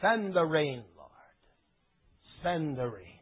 Send 0.00 0.34
the 0.34 0.44
rain, 0.44 0.82
Lord. 0.96 1.10
Send 2.42 2.78
the 2.78 2.86
rain. 2.86 3.20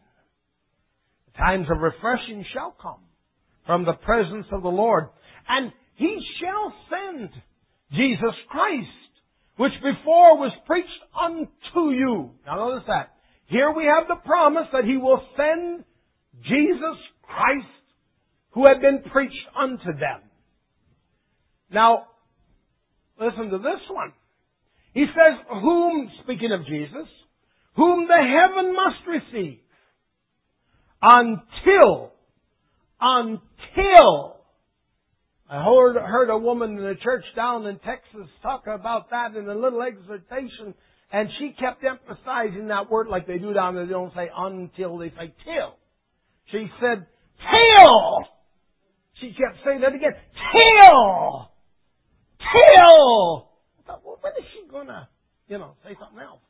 The 1.26 1.32
times 1.38 1.66
of 1.68 1.82
refreshing 1.82 2.44
shall 2.54 2.70
come 2.80 3.00
from 3.66 3.85
the 3.85 3.92
presence 3.92 4.46
of 4.53 4.62
the 4.62 4.68
Lord. 4.68 5.09
And 5.48 5.72
He 5.96 6.18
shall 6.40 6.72
send 6.90 7.31
Jesus 7.92 8.35
Christ, 8.48 8.88
which 9.57 9.72
before 9.83 10.38
was 10.38 10.53
preached 10.66 10.88
unto 11.20 11.90
you. 11.90 12.31
Now 12.46 12.57
notice 12.57 12.85
that. 12.87 13.14
Here 13.46 13.72
we 13.72 13.85
have 13.85 14.09
the 14.09 14.27
promise 14.27 14.68
that 14.72 14.85
He 14.85 14.96
will 14.96 15.22
send 15.37 15.85
Jesus 16.42 16.98
Christ 17.22 17.66
who 18.53 18.66
had 18.66 18.81
been 18.81 19.03
preached 19.11 19.46
unto 19.59 19.98
them. 19.98 20.20
Now, 21.70 22.07
listen 23.20 23.51
to 23.51 23.59
this 23.59 23.81
one. 23.90 24.12
He 24.94 25.07
says, 25.07 25.38
whom, 25.48 26.11
speaking 26.22 26.53
of 26.53 26.66
Jesus, 26.66 27.09
whom 27.77 28.07
the 28.07 28.14
heaven 28.14 28.75
must 28.75 29.07
receive 29.07 29.59
until, 31.01 32.12
until, 33.02 34.36
I 35.50 35.64
heard, 35.64 35.96
heard 35.96 36.30
a 36.30 36.38
woman 36.38 36.78
in 36.78 36.84
the 36.84 36.94
church 37.02 37.24
down 37.34 37.66
in 37.66 37.78
Texas 37.80 38.28
talk 38.42 38.66
about 38.68 39.10
that 39.10 39.34
in 39.34 39.48
a 39.48 39.54
little 39.54 39.82
exhortation, 39.82 40.72
and 41.12 41.28
she 41.38 41.54
kept 41.58 41.84
emphasizing 41.84 42.68
that 42.68 42.90
word 42.90 43.08
like 43.08 43.26
they 43.26 43.38
do 43.38 43.52
down 43.52 43.74
there. 43.74 43.86
They 43.86 43.92
don't 43.92 44.14
say 44.14 44.30
until, 44.34 44.98
they 44.98 45.10
say 45.10 45.34
till. 45.44 45.76
She 46.52 46.68
said, 46.80 47.06
till! 47.50 48.24
She 49.20 49.30
kept 49.30 49.64
saying 49.64 49.80
that 49.80 49.94
again, 49.94 50.12
till! 50.52 51.50
Till! 52.38 53.48
I 53.78 53.82
thought, 53.86 54.02
well, 54.04 54.18
when 54.20 54.32
is 54.38 54.44
she 54.52 54.70
gonna, 54.70 55.08
you 55.48 55.58
know, 55.58 55.74
say 55.84 55.96
something 56.00 56.20
else? 56.20 56.40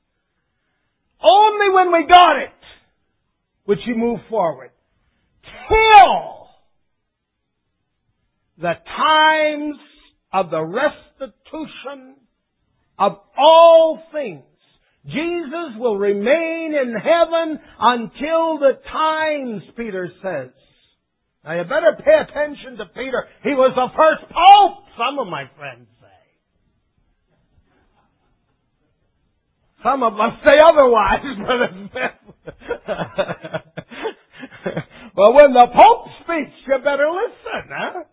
Only 1.22 1.70
when 1.70 1.92
we 1.92 2.06
got 2.06 2.36
it 2.36 2.50
would 3.66 3.78
she 3.86 3.94
move 3.94 4.20
forward. 4.28 4.70
Till 5.68 6.41
the 8.62 8.74
times 8.96 9.76
of 10.32 10.50
the 10.50 10.62
restitution 10.62 12.16
of 12.98 13.18
all 13.36 14.02
things 14.12 14.44
Jesus 15.04 15.76
will 15.78 15.98
remain 15.98 16.74
in 16.80 16.94
heaven 16.94 17.58
until 17.80 18.58
the 18.58 18.78
times, 18.90 19.62
Peter 19.76 20.08
says. 20.22 20.50
Now 21.44 21.56
you 21.56 21.64
better 21.64 21.98
pay 21.98 22.20
attention 22.20 22.76
to 22.78 22.86
Peter. 22.86 23.26
He 23.42 23.50
was 23.50 23.72
the 23.74 23.88
first 23.96 24.22
pope, 24.30 24.84
some 24.96 25.18
of 25.18 25.26
my 25.26 25.50
friends 25.58 25.88
say. 26.00 26.06
Some 29.82 30.04
of 30.04 30.14
us 30.14 30.38
say 30.46 30.56
otherwise, 30.64 31.24
but 32.44 32.54
but 35.16 35.34
when 35.34 35.52
the 35.52 35.66
Pope 35.74 36.06
speaks, 36.22 36.54
you 36.68 36.78
better 36.78 37.08
listen, 37.10 37.68
huh? 37.68 38.04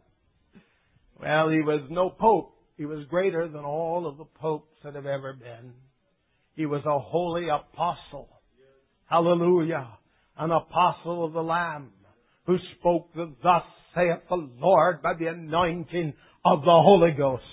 Well, 1.21 1.49
he 1.49 1.61
was 1.61 1.81
no 1.89 2.09
Pope. 2.09 2.55
He 2.77 2.85
was 2.85 3.05
greater 3.09 3.47
than 3.47 3.65
all 3.65 4.07
of 4.07 4.17
the 4.17 4.25
popes 4.25 4.73
that 4.83 4.95
have 4.95 5.05
ever 5.05 5.33
been. 5.33 5.73
He 6.55 6.65
was 6.65 6.81
a 6.85 6.99
holy 6.99 7.47
apostle. 7.49 8.29
Hallelujah. 9.05 9.87
An 10.37 10.51
apostle 10.51 11.25
of 11.25 11.33
the 11.33 11.43
Lamb 11.43 11.89
who 12.45 12.57
spoke 12.79 13.13
the 13.13 13.33
thus 13.43 13.63
saith 13.93 14.27
the 14.29 14.49
Lord 14.59 15.01
by 15.01 15.13
the 15.13 15.27
anointing 15.27 16.13
of 16.45 16.61
the 16.61 16.65
Holy 16.65 17.11
Ghost. 17.11 17.43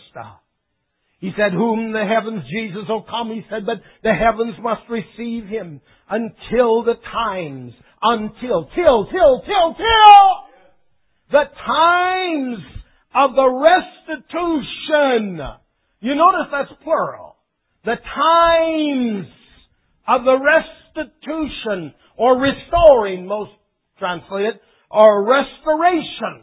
He 1.18 1.32
said, 1.36 1.52
whom 1.52 1.92
the 1.92 2.04
heavens, 2.04 2.44
Jesus 2.50 2.88
will 2.88 3.02
come, 3.02 3.30
he 3.30 3.42
said, 3.50 3.66
but 3.66 3.80
the 4.02 4.12
heavens 4.12 4.54
must 4.60 4.82
receive 4.88 5.46
him 5.46 5.80
until 6.08 6.84
the 6.84 6.94
times, 7.12 7.72
until, 8.02 8.68
till, 8.74 9.06
till, 9.06 9.42
till, 9.42 9.74
till, 9.74 10.28
the 11.32 11.44
times 11.66 12.58
of 13.16 13.34
the 13.34 13.48
restitution. 13.48 15.40
You 16.00 16.14
notice 16.14 16.52
that's 16.52 16.82
plural. 16.84 17.36
The 17.84 17.96
times 17.96 19.26
of 20.06 20.24
the 20.24 20.38
restitution, 20.38 21.94
or 22.16 22.38
restoring, 22.38 23.26
most 23.26 23.52
translated, 23.98 24.60
or 24.90 25.24
restoration 25.24 26.42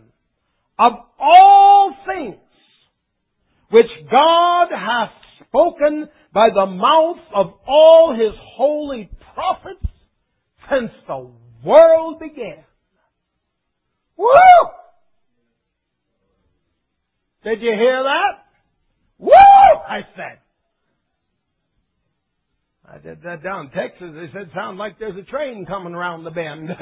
of 0.80 0.94
all 1.20 1.94
things 2.08 2.38
which 3.70 3.86
God 4.10 4.68
hath 4.72 5.12
spoken 5.48 6.10
by 6.34 6.50
the 6.50 6.66
mouth 6.66 7.20
of 7.36 7.54
all 7.68 8.16
his 8.16 8.34
holy 8.56 9.10
prophets 9.36 9.86
since 10.70 10.92
the 11.08 11.30
world 11.64 12.20
began. 12.20 12.64
Woo! 14.18 14.28
Did 17.44 17.62
you 17.62 17.72
hear 17.72 18.04
that? 18.04 18.46
Woo! 19.20 19.32
I 19.32 20.02
said. 20.16 20.40
I 22.86 22.98
did 23.00 23.24
that 23.24 23.44
down 23.44 23.66
in 23.66 23.72
Texas. 23.72 24.12
They 24.14 24.30
said, 24.34 24.52
sound 24.54 24.78
like 24.78 25.00
there's 25.00 25.18
a 25.18 25.30
train 25.30 25.66
coming 25.66 25.94
around 25.94 26.24
the 26.24 26.32
bend. 26.32 26.70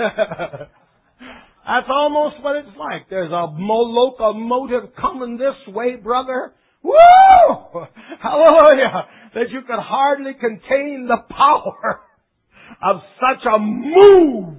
That's 1.65 1.87
almost 1.89 2.35
what 2.41 2.55
it's 2.57 2.77
like. 2.77 3.09
There's 3.09 3.31
a 3.31 3.47
locomotive 3.57 4.95
coming 4.99 5.37
this 5.37 5.73
way, 5.73 5.95
brother. 5.95 6.53
Woo! 6.83 6.93
Hallelujah! 8.21 9.07
That 9.35 9.49
you 9.51 9.61
could 9.61 9.79
hardly 9.79 10.33
contain 10.33 11.07
the 11.07 11.17
power 11.29 12.01
of 12.83 13.01
such 13.19 13.45
a 13.45 13.59
move 13.59 14.57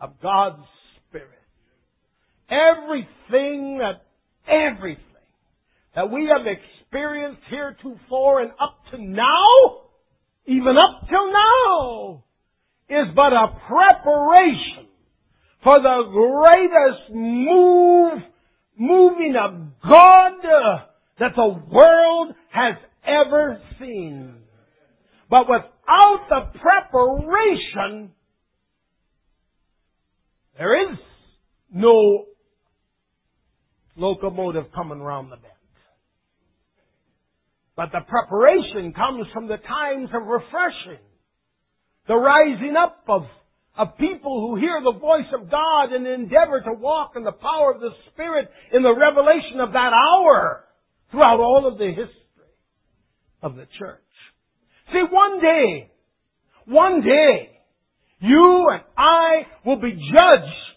of 0.00 0.20
God's 0.22 0.62
Spirit. 1.08 1.28
Everything 2.50 3.78
that, 3.78 4.02
everything 4.46 5.02
that 5.94 6.10
we 6.10 6.28
have 6.28 6.46
experienced 6.46 7.42
heretofore 7.50 8.42
and 8.42 8.50
up 8.60 8.78
to 8.90 9.02
now, 9.02 9.44
even 10.46 10.76
up 10.76 11.08
till 11.08 11.32
now, 11.32 12.24
is 12.88 13.06
but 13.14 13.32
a 13.32 13.58
preparation 13.68 14.88
for 15.62 15.74
the 15.74 16.02
greatest 16.12 17.14
move, 17.14 18.22
moving 18.76 19.34
of 19.42 19.54
God 19.88 20.32
that 21.18 21.32
the 21.36 21.62
world 21.70 22.34
has 22.50 22.74
ever 23.06 23.60
seen. 23.78 24.34
But 25.30 25.48
without 25.48 26.26
the 26.28 26.58
preparation, 26.58 28.10
there 30.58 30.92
is 30.92 30.98
no 31.72 32.26
locomotive 34.02 34.64
coming 34.74 35.00
around 35.00 35.30
the 35.30 35.36
bend. 35.36 35.52
But 37.76 37.90
the 37.92 38.00
preparation 38.06 38.92
comes 38.92 39.26
from 39.32 39.46
the 39.46 39.56
times 39.56 40.10
of 40.12 40.26
refreshing. 40.26 41.02
The 42.08 42.16
rising 42.16 42.74
up 42.76 43.04
of, 43.08 43.22
of 43.78 43.96
people 43.96 44.40
who 44.40 44.56
hear 44.56 44.80
the 44.82 44.98
voice 44.98 45.30
of 45.32 45.50
God 45.50 45.92
and 45.92 46.06
endeavor 46.06 46.60
to 46.60 46.72
walk 46.72 47.12
in 47.16 47.22
the 47.22 47.32
power 47.32 47.72
of 47.72 47.80
the 47.80 47.90
Spirit 48.12 48.50
in 48.72 48.82
the 48.82 48.94
revelation 48.94 49.60
of 49.60 49.72
that 49.72 49.92
hour 49.92 50.64
throughout 51.10 51.38
all 51.38 51.70
of 51.70 51.78
the 51.78 51.88
history 51.88 52.50
of 53.40 53.54
the 53.54 53.66
church. 53.78 54.00
See, 54.92 55.02
one 55.10 55.40
day, 55.40 55.90
one 56.66 57.00
day, 57.00 57.50
you 58.20 58.68
and 58.70 58.82
I 58.96 59.46
will 59.64 59.80
be 59.80 59.92
judged 59.92 60.71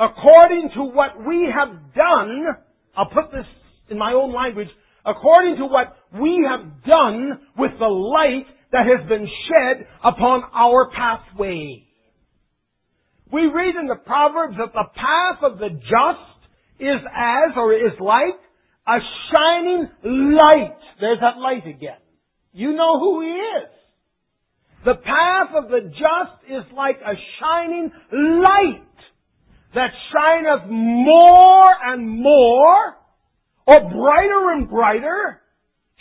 according 0.00 0.70
to 0.74 0.82
what 0.82 1.26
we 1.26 1.48
have 1.54 1.94
done. 1.94 2.46
I'll 2.96 3.10
put 3.10 3.30
this 3.30 3.46
in 3.90 3.98
my 3.98 4.12
own 4.12 4.34
language. 4.34 4.68
According 5.04 5.56
to 5.56 5.66
what 5.66 5.96
we 6.18 6.46
have 6.48 6.84
done 6.84 7.40
with 7.56 7.72
the 7.78 7.86
light 7.86 8.46
that 8.72 8.86
has 8.86 9.08
been 9.08 9.26
shed 9.26 9.86
upon 10.02 10.42
our 10.54 10.90
pathway. 10.90 11.84
We 13.32 13.42
read 13.42 13.76
in 13.76 13.86
the 13.86 13.96
Proverbs 13.96 14.56
that 14.58 14.72
the 14.72 14.86
path 14.94 15.42
of 15.42 15.58
the 15.58 15.68
just 15.68 16.40
is 16.80 17.00
as 17.14 17.52
or 17.56 17.72
is 17.74 17.98
like 18.00 18.40
a 18.88 18.98
shining 19.32 19.88
light. 20.04 20.76
There's 21.00 21.20
that 21.20 21.38
light 21.38 21.66
again. 21.66 21.98
You 22.52 22.72
know 22.72 22.98
who 22.98 23.20
he 23.20 23.28
is. 23.28 23.70
The 24.84 24.94
path 24.94 25.54
of 25.54 25.68
the 25.68 25.90
just 25.90 26.50
is 26.50 26.64
like 26.74 26.96
a 27.04 27.14
shining 27.38 27.92
light 28.12 28.82
that 29.74 29.90
shineth 30.12 30.68
more 30.68 31.70
and 31.84 32.08
more, 32.08 32.96
or 33.66 33.80
brighter 33.80 34.52
and 34.52 34.68
brighter, 34.68 35.40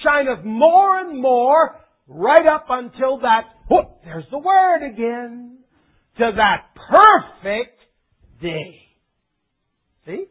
shineth 0.04 0.44
more 0.44 1.00
and 1.00 1.22
more, 1.22 1.76
right 2.08 2.46
up 2.48 2.66
until 2.70 3.20
that, 3.20 3.44
oh, 3.72 3.98
there's 4.04 4.26
the 4.32 4.40
word 4.40 4.84
again, 4.88 5.60
to 6.18 6.32
that 6.36 6.66
perfect 6.90 7.80
day. 8.42 8.76
See? 10.06 10.26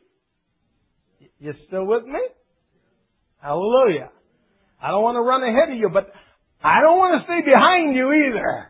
You 1.38 1.55
still 1.68 1.87
with 1.87 2.05
me? 2.05 2.20
Hallelujah. 3.40 4.11
I 4.83 4.90
don't 4.90 5.03
want 5.03 5.16
to 5.16 5.22
run 5.22 5.42
ahead 5.44 5.72
of 5.72 5.79
you, 5.79 5.88
but 5.92 6.12
I 6.62 6.81
don't 6.83 6.98
want 6.98 7.20
to 7.20 7.24
stay 7.24 7.40
behind 7.48 7.94
you 7.94 8.12
either. 8.12 8.68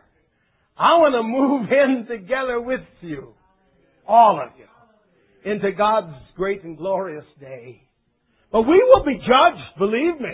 I 0.77 0.97
want 0.97 1.15
to 1.15 1.23
move 1.23 1.69
in 1.71 2.05
together 2.07 2.61
with 2.61 2.81
you. 3.01 3.33
All 4.09 4.41
of 4.43 4.57
you. 4.57 5.51
Into 5.51 5.71
God's 5.71 6.15
great 6.35 6.63
and 6.63 6.77
glorious 6.77 7.25
day. 7.39 7.83
But 8.51 8.63
we 8.63 8.83
will 8.83 9.05
be 9.05 9.17
judged, 9.19 9.77
believe 9.77 10.19
me. 10.19 10.33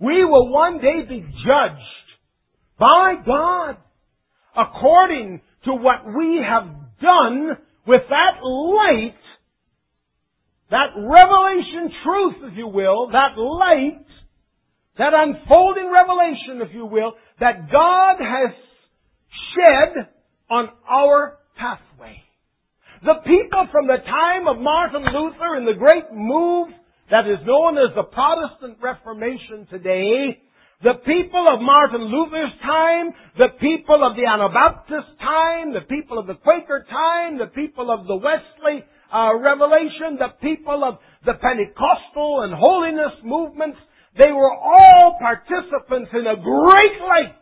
We 0.00 0.24
will 0.24 0.50
one 0.50 0.78
day 0.78 1.02
be 1.08 1.20
judged 1.20 2.08
by 2.78 3.14
God 3.24 3.76
according 4.56 5.42
to 5.66 5.74
what 5.74 6.06
we 6.06 6.42
have 6.44 6.64
done 7.00 7.50
with 7.86 8.02
that 8.08 8.42
light 8.42 9.14
that 10.72 10.96
revelation 10.96 11.92
truth, 12.02 12.50
if 12.50 12.56
you 12.56 12.66
will, 12.66 13.10
that 13.12 13.36
light, 13.36 14.06
that 14.96 15.12
unfolding 15.12 15.92
revelation, 15.92 16.66
if 16.66 16.74
you 16.74 16.86
will, 16.86 17.12
that 17.40 17.70
God 17.70 18.16
has 18.18 18.54
shed 19.54 20.08
on 20.50 20.70
our 20.90 21.38
pathway. 21.56 22.22
The 23.02 23.18
people 23.26 23.66
from 23.72 23.88
the 23.90 23.98
time 23.98 24.46
of 24.46 24.62
Martin 24.62 25.02
Luther 25.02 25.58
in 25.58 25.66
the 25.66 25.74
great 25.74 26.06
move 26.14 26.68
that 27.10 27.26
is 27.26 27.42
known 27.44 27.74
as 27.74 27.90
the 27.98 28.06
Protestant 28.06 28.78
Reformation 28.78 29.66
today, 29.66 30.38
the 30.86 31.02
people 31.02 31.50
of 31.50 31.58
Martin 31.58 32.06
Luther's 32.06 32.54
time, 32.62 33.10
the 33.38 33.58
people 33.58 34.06
of 34.06 34.14
the 34.14 34.22
Anabaptist 34.22 35.18
time, 35.18 35.74
the 35.74 35.82
people 35.90 36.16
of 36.16 36.28
the 36.28 36.38
Quaker 36.46 36.86
time, 36.88 37.38
the 37.38 37.50
people 37.50 37.90
of 37.90 38.06
the 38.06 38.14
Wesley 38.14 38.86
uh, 39.10 39.34
revelation, 39.34 40.22
the 40.22 40.38
people 40.38 40.86
of 40.86 41.02
the 41.26 41.34
Pentecostal 41.42 42.46
and 42.46 42.54
holiness 42.54 43.18
movements, 43.24 43.78
they 44.16 44.30
were 44.30 44.54
all 44.54 45.18
participants 45.18 46.10
in 46.14 46.22
a 46.22 46.38
great 46.38 46.98
light 47.02 47.34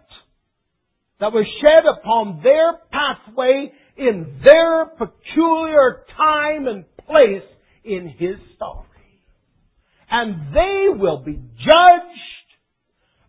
that 1.20 1.36
was 1.36 1.44
shed 1.60 1.84
upon 1.84 2.40
their 2.42 2.80
pathway 2.88 3.72
in 4.00 4.40
their 4.42 4.86
peculiar 4.86 6.04
time 6.16 6.66
and 6.66 6.84
place 7.06 7.46
in 7.84 8.08
His 8.18 8.36
story. 8.56 8.86
And 10.10 10.54
they 10.54 10.86
will 10.96 11.18
be 11.18 11.38
judged 11.64 12.48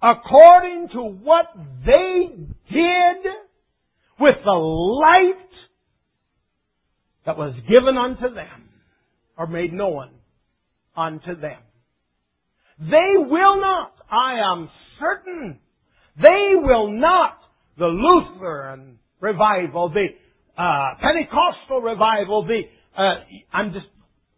according 0.02 0.90
to 0.94 1.02
what 1.02 1.48
they 1.86 2.30
did 2.72 3.34
with 4.20 4.36
the 4.44 4.52
light 4.52 5.36
that 7.26 7.38
was 7.38 7.54
given 7.70 7.98
unto 7.98 8.34
them 8.34 8.70
or 9.38 9.48
made 9.48 9.74
known 9.74 10.10
unto 10.96 11.40
them. 11.40 11.60
They 12.80 13.14
will 13.18 13.62
not, 13.62 13.94
I 14.10 14.40
am 14.54 14.70
certain, 15.00 15.60
they 16.20 16.54
will 16.56 16.92
not, 16.92 17.38
the 17.78 17.86
Lutheran 17.86 18.98
revival, 19.20 19.90
the 19.90 20.08
uh, 20.62 20.94
Pentecostal 21.02 21.82
revival, 21.82 22.46
the, 22.46 22.62
uh, 22.96 23.16
I'm 23.52 23.74
just 23.74 23.88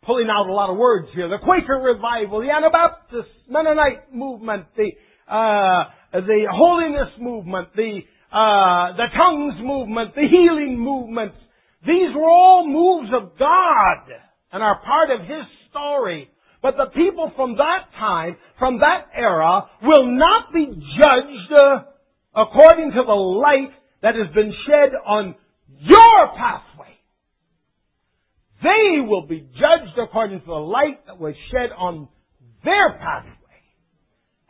pulling 0.04 0.28
out 0.30 0.48
a 0.48 0.54
lot 0.54 0.70
of 0.70 0.78
words 0.78 1.08
here, 1.14 1.28
the 1.28 1.38
Quaker 1.44 1.76
revival, 1.76 2.40
the 2.40 2.50
Anabaptist 2.50 3.28
Mennonite 3.50 4.14
movement, 4.14 4.68
the, 4.78 4.92
uh, 5.28 5.84
the 6.14 6.48
holiness 6.50 7.12
movement, 7.20 7.76
the, 7.76 8.00
uh, 8.32 8.96
the 8.96 9.08
tongues 9.18 9.56
movement, 9.62 10.16
the 10.16 10.28
healing 10.32 10.80
movements. 10.80 11.36
These 11.86 12.16
were 12.16 12.30
all 12.30 12.68
moves 12.68 13.12
of 13.14 13.38
God 13.38 14.08
and 14.54 14.64
are 14.64 14.82
part 14.82 15.10
of 15.12 15.28
His 15.28 15.44
story. 15.70 16.30
But 16.62 16.76
the 16.78 16.92
people 16.96 17.34
from 17.36 17.58
that 17.58 17.92
time, 18.00 18.38
from 18.58 18.80
that 18.80 19.08
era, 19.14 19.70
will 19.82 20.16
not 20.18 20.54
be 20.54 20.68
judged 20.98 21.52
uh, 21.52 21.84
according 22.34 22.92
to 22.92 23.04
the 23.06 23.12
light 23.12 23.74
that 24.02 24.16
has 24.16 24.34
been 24.34 24.54
shed 24.66 24.92
on 25.06 25.36
your 25.84 26.28
pathway. 26.38 26.88
They 28.62 29.02
will 29.02 29.28
be 29.28 29.42
judged 29.42 29.98
according 30.02 30.40
to 30.40 30.46
the 30.46 30.54
light 30.54 31.06
that 31.08 31.20
was 31.20 31.36
shed 31.52 31.72
on 31.78 32.08
their 32.64 32.92
pathway 32.94 33.34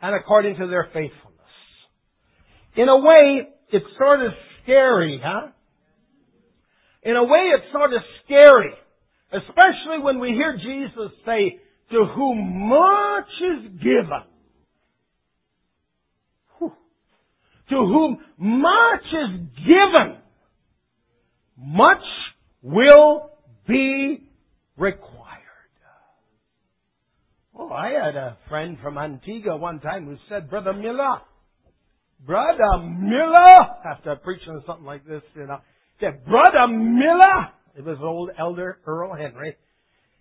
and 0.00 0.14
according 0.14 0.56
to 0.58 0.66
their 0.68 0.84
faithfulness. 0.92 1.34
In 2.76 2.88
a 2.88 2.98
way, 2.98 3.48
it's 3.70 3.86
sort 3.98 4.20
of 4.24 4.32
scary, 4.62 5.20
huh? 5.22 5.48
In 7.02 7.16
a 7.16 7.24
way, 7.24 7.50
it's 7.54 7.72
sort 7.72 7.92
of 7.92 8.00
scary, 8.24 8.72
especially 9.32 9.98
when 10.02 10.20
we 10.20 10.28
hear 10.28 10.56
Jesus 10.56 11.12
say, 11.26 11.58
to 11.90 12.04
whom 12.14 12.68
much 12.68 13.28
is 13.40 13.72
given. 13.82 14.22
Whew. 16.58 16.72
To 17.70 17.76
whom 17.76 18.18
much 18.38 19.06
is 19.06 19.40
given, 19.66 20.16
much 21.56 22.02
will 22.62 23.30
be 23.66 24.28
required. 24.76 25.40
Oh, 27.56 27.70
I 27.70 27.90
had 27.90 28.16
a 28.16 28.36
friend 28.48 28.78
from 28.82 28.98
Antigua 28.98 29.56
one 29.56 29.80
time 29.80 30.06
who 30.06 30.16
said, 30.28 30.50
Brother 30.50 30.72
Miller, 30.72 31.20
Brother 32.26 32.82
Miller, 32.82 33.58
after 33.86 34.16
preaching 34.16 34.60
something 34.66 34.84
like 34.84 35.06
this, 35.06 35.22
you 35.36 35.46
know, 35.46 35.58
said, 36.00 36.24
Brother 36.24 36.66
Miller, 36.68 37.52
it 37.76 37.84
was 37.84 37.98
old 38.02 38.30
elder 38.38 38.78
Earl 38.86 39.14
Henry, 39.14 39.56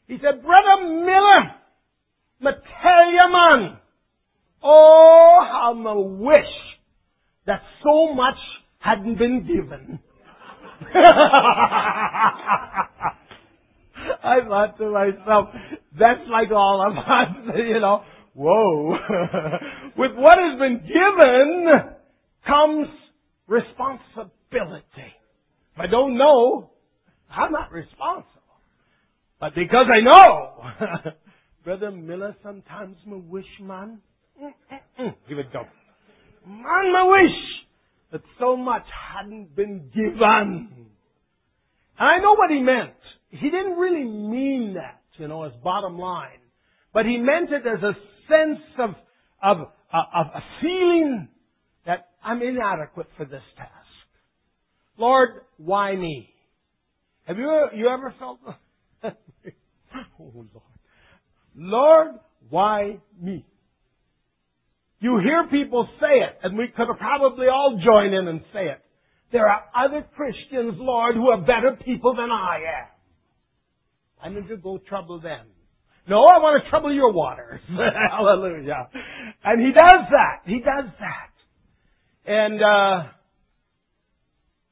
he 0.08 0.18
said, 0.18 0.44
Brother 0.44 0.84
Miller, 0.84 1.56
me 2.42 2.52
tell 2.52 3.12
you 3.12 3.32
man, 3.32 3.78
oh, 4.62 5.40
how 5.42 5.74
me 5.74 6.26
wish 6.26 6.54
that 7.48 7.62
so 7.84 8.14
much 8.14 8.38
hadn't 8.80 9.18
been 9.18 9.48
given. 9.48 10.00
I 14.24 14.40
thought 14.48 14.78
to 14.78 14.90
myself, 14.90 15.50
that's 15.98 16.28
like 16.30 16.52
all 16.52 16.86
of 16.90 16.98
us, 16.98 17.56
you 17.58 17.80
know. 17.80 18.04
Whoa. 18.34 18.98
With 19.98 20.12
what 20.16 20.40
has 20.40 20.58
been 20.60 20.80
given 20.80 21.68
comes 22.46 22.88
responsibility. 23.48 25.14
If 25.76 25.80
I 25.80 25.88
don't 25.88 26.18
know, 26.18 26.72
I'm 27.30 27.52
not 27.52 27.72
responsible. 27.72 28.30
But 29.40 29.56
because 29.56 29.88
I 29.94 30.02
know, 30.02 30.64
Brother 31.64 31.92
Miller, 31.92 32.36
sometimes 32.44 32.98
my 33.06 33.18
wish, 33.18 33.46
man, 33.62 34.00
mm, 34.42 34.52
mm, 34.72 35.06
mm. 35.06 35.16
give 35.30 35.38
it 35.38 35.52
go. 35.54 35.64
Man, 36.48 36.94
my 36.94 37.04
wish 37.04 37.63
that 38.14 38.22
so 38.40 38.56
much 38.56 38.86
hadn't 39.14 39.56
been 39.56 39.90
given. 39.94 40.70
And 42.00 42.10
I 42.10 42.20
know 42.20 42.36
what 42.36 42.50
he 42.50 42.62
meant. 42.62 42.94
He 43.30 43.50
didn't 43.50 43.74
really 43.74 44.04
mean 44.06 44.76
that, 44.76 45.02
you 45.18 45.28
know, 45.28 45.44
as 45.44 45.52
bottom 45.64 45.98
line. 45.98 46.40
But 46.94 47.06
he 47.06 47.18
meant 47.18 47.52
it 47.52 47.64
as 47.68 47.84
a 47.84 47.94
sense 48.30 48.62
of, 48.78 48.92
of, 49.42 49.68
of 49.92 50.26
a 50.36 50.44
feeling 50.62 51.28
that 51.88 52.10
I'm 52.24 52.42
inadequate 52.42 53.08
for 53.18 53.26
this 53.26 53.42
task. 53.58 53.72
Lord, 54.98 55.30
why 55.58 55.96
me? 55.96 56.30
Have 57.26 57.38
you, 57.38 57.68
you 57.76 57.88
ever 57.88 58.14
felt, 58.20 58.40
oh 59.04 59.12
Lord. 60.20 60.48
Lord, 61.56 62.08
why 62.50 62.98
me? 63.20 63.46
You 65.04 65.20
hear 65.20 65.48
people 65.52 65.86
say 66.00 66.22
it, 66.22 66.40
and 66.44 66.58
we 66.58 66.70
could 66.70 66.88
probably 66.98 67.48
all 67.48 67.78
join 67.84 68.14
in 68.14 68.26
and 68.30 68.40
say 68.54 68.68
it. 68.68 68.80
There 69.34 69.46
are 69.46 69.64
other 69.76 70.08
Christians, 70.16 70.76
Lord, 70.78 71.16
who 71.16 71.28
are 71.28 71.42
better 71.42 71.78
people 71.84 72.16
than 72.16 72.32
I 72.32 72.60
am. 72.80 72.88
I 74.22 74.40
need 74.40 74.48
to 74.48 74.56
go 74.56 74.78
trouble 74.78 75.20
them. 75.20 75.48
No, 76.08 76.24
I 76.24 76.38
want 76.38 76.64
to 76.64 76.70
trouble 76.70 76.94
your 76.94 77.12
waters. 77.12 77.60
Hallelujah. 77.68 78.88
And 79.44 79.62
he 79.62 79.74
does 79.74 80.06
that. 80.10 80.42
He 80.46 80.60
does 80.60 80.90
that. 81.02 82.32
And 82.32 82.64
uh, 82.64 83.10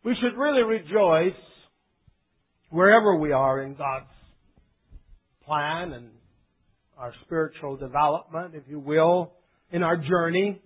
we 0.05 0.15
should 0.15 0.38
really 0.39 0.63
rejoice 0.63 1.38
wherever 2.69 3.17
we 3.17 3.34
are 3.34 3.63
in 3.63 3.75
God's 3.75 4.05
plan 5.45 5.91
and 5.91 6.07
our 6.97 7.13
spiritual 7.25 7.75
development, 7.75 8.55
if 8.55 8.63
you 8.69 8.79
will, 8.79 9.34
in 9.72 9.84
our 9.84 9.97
journey. 9.97 10.61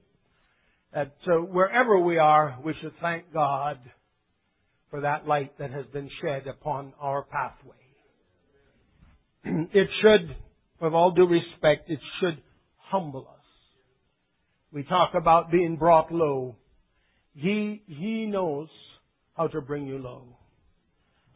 That 0.93 1.15
uh, 1.27 1.41
wherever 1.41 1.99
we 1.99 2.17
are, 2.17 2.57
we 2.63 2.73
should 2.81 2.93
thank 3.01 3.33
God 3.33 3.79
for 4.89 5.01
that 5.01 5.27
light 5.27 5.57
that 5.59 5.71
has 5.71 5.85
been 5.91 6.09
shed 6.21 6.47
upon 6.47 6.93
our 7.01 7.23
pathway. 7.23 7.75
it 9.73 9.89
should, 10.01 10.35
with 10.79 10.93
all 10.93 11.11
due 11.11 11.27
respect, 11.27 11.89
it 11.89 11.99
should 12.19 12.41
humble 12.77 13.27
us. 13.29 13.35
We 14.71 14.83
talk 14.83 15.11
about 15.13 15.51
being 15.51 15.75
brought 15.75 16.13
low. 16.13 16.55
He, 17.33 17.81
he 17.87 18.25
knows 18.25 18.69
how 19.35 19.47
to 19.47 19.61
bring 19.61 19.85
you 19.85 19.97
low. 19.97 20.23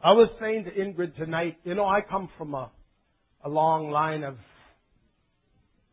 I 0.02 0.12
was 0.12 0.30
saying 0.40 0.64
to 0.64 0.70
Ingrid 0.70 1.16
tonight, 1.16 1.58
you 1.64 1.74
know, 1.74 1.84
I 1.84 2.00
come 2.00 2.30
from 2.38 2.54
a, 2.54 2.70
a 3.44 3.48
long 3.50 3.90
line 3.90 4.24
of 4.24 4.36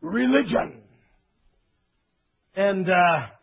religion. 0.00 0.80
And 2.58 2.90
uh, 2.90 2.92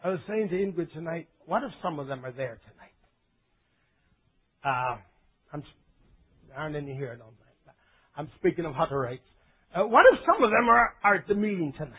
I 0.03 0.09
was 0.09 0.19
saying 0.27 0.49
to 0.49 0.55
Ingrid 0.55 0.91
tonight, 0.91 1.29
what 1.45 1.63
if 1.63 1.71
some 1.81 1.99
of 1.99 2.07
them 2.07 2.25
are 2.25 2.33
there 2.33 2.59
tonight? 2.69 2.91
Uh, 4.65 4.97
I'm, 5.53 5.63
aren't 6.53 6.75
any 6.75 6.93
here, 6.93 7.15
don't 7.15 7.29
I'm 8.17 8.29
speaking 8.39 8.65
of 8.65 8.73
Hutterites. 8.73 9.19
Uh, 9.73 9.83
what 9.83 10.05
if 10.11 10.19
some 10.25 10.43
of 10.43 10.51
them 10.51 10.67
are, 10.69 10.95
are 11.01 11.15
at 11.15 11.29
the 11.29 11.33
meeting 11.33 11.73
tonight? 11.77 11.93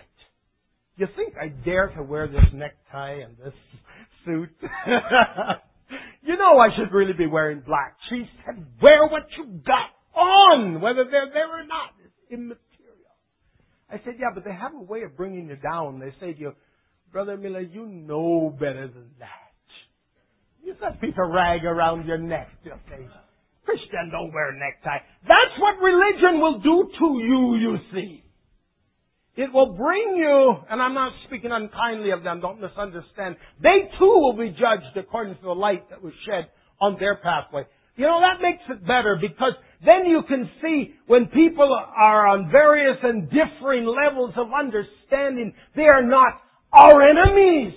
You 0.98 1.08
think 1.16 1.34
I 1.40 1.48
dare 1.48 1.88
to 1.96 2.02
wear 2.02 2.28
this 2.28 2.44
necktie 2.52 3.20
and 3.22 3.34
this 3.38 3.54
suit? 4.26 4.50
you 6.22 6.36
know 6.36 6.58
I 6.58 6.76
should 6.76 6.92
really 6.92 7.14
be 7.14 7.26
wearing 7.26 7.62
black. 7.66 7.96
She 8.10 8.28
said, 8.44 8.62
wear 8.82 9.06
what 9.06 9.24
you 9.38 9.62
got 9.66 9.88
on, 10.14 10.82
whether 10.82 11.04
they're 11.04 11.30
there 11.32 11.48
or 11.48 11.66
not. 11.66 11.92
It's 12.04 12.14
immaterial. 12.30 12.60
I 13.90 14.02
said, 14.04 14.16
yeah, 14.20 14.28
but 14.34 14.44
they 14.44 14.52
have 14.52 14.74
a 14.74 14.82
way 14.82 15.02
of 15.02 15.16
bringing 15.16 15.48
you 15.48 15.56
down. 15.56 15.98
They 15.98 16.12
say 16.20 16.34
to 16.34 16.38
you, 16.38 16.52
Brother 17.16 17.38
Miller, 17.38 17.62
you 17.62 17.86
know 17.86 18.54
better 18.60 18.88
than 18.88 19.08
that. 19.20 19.30
You 20.62 20.74
just 20.78 21.00
piece 21.00 21.14
of 21.16 21.32
rag 21.32 21.64
around 21.64 22.06
your 22.06 22.18
neck. 22.18 22.50
Just 22.62 22.76
say, 22.90 23.08
Christian 23.64 24.10
don't 24.12 24.34
wear 24.34 24.50
a 24.50 24.58
necktie. 24.58 24.98
That's 25.22 25.58
what 25.58 25.80
religion 25.80 26.42
will 26.42 26.58
do 26.58 26.90
to 26.98 27.06
you, 27.24 27.56
you 27.56 27.76
see. 27.94 28.22
It 29.34 29.50
will 29.50 29.72
bring 29.72 30.16
you, 30.18 30.56
and 30.68 30.82
I'm 30.82 30.92
not 30.92 31.14
speaking 31.26 31.52
unkindly 31.52 32.10
of 32.10 32.22
them, 32.22 32.42
don't 32.42 32.60
misunderstand. 32.60 33.36
They 33.62 33.88
too 33.98 34.18
will 34.20 34.36
be 34.36 34.50
judged 34.50 34.94
according 34.94 35.36
to 35.36 35.42
the 35.42 35.54
light 35.54 35.88
that 35.88 36.02
was 36.02 36.12
shed 36.26 36.50
on 36.82 36.98
their 37.00 37.16
pathway. 37.16 37.64
You 37.96 38.04
know, 38.04 38.20
that 38.20 38.42
makes 38.42 38.62
it 38.68 38.86
better 38.86 39.16
because 39.18 39.54
then 39.82 40.04
you 40.04 40.22
can 40.28 40.50
see 40.60 40.92
when 41.06 41.28
people 41.28 41.72
are 41.96 42.26
on 42.26 42.50
various 42.50 42.98
and 43.02 43.30
differing 43.30 43.86
levels 43.86 44.34
of 44.36 44.48
understanding, 44.52 45.54
they 45.74 45.84
are 45.84 46.04
not 46.04 46.42
our 46.76 47.02
enemies. 47.02 47.74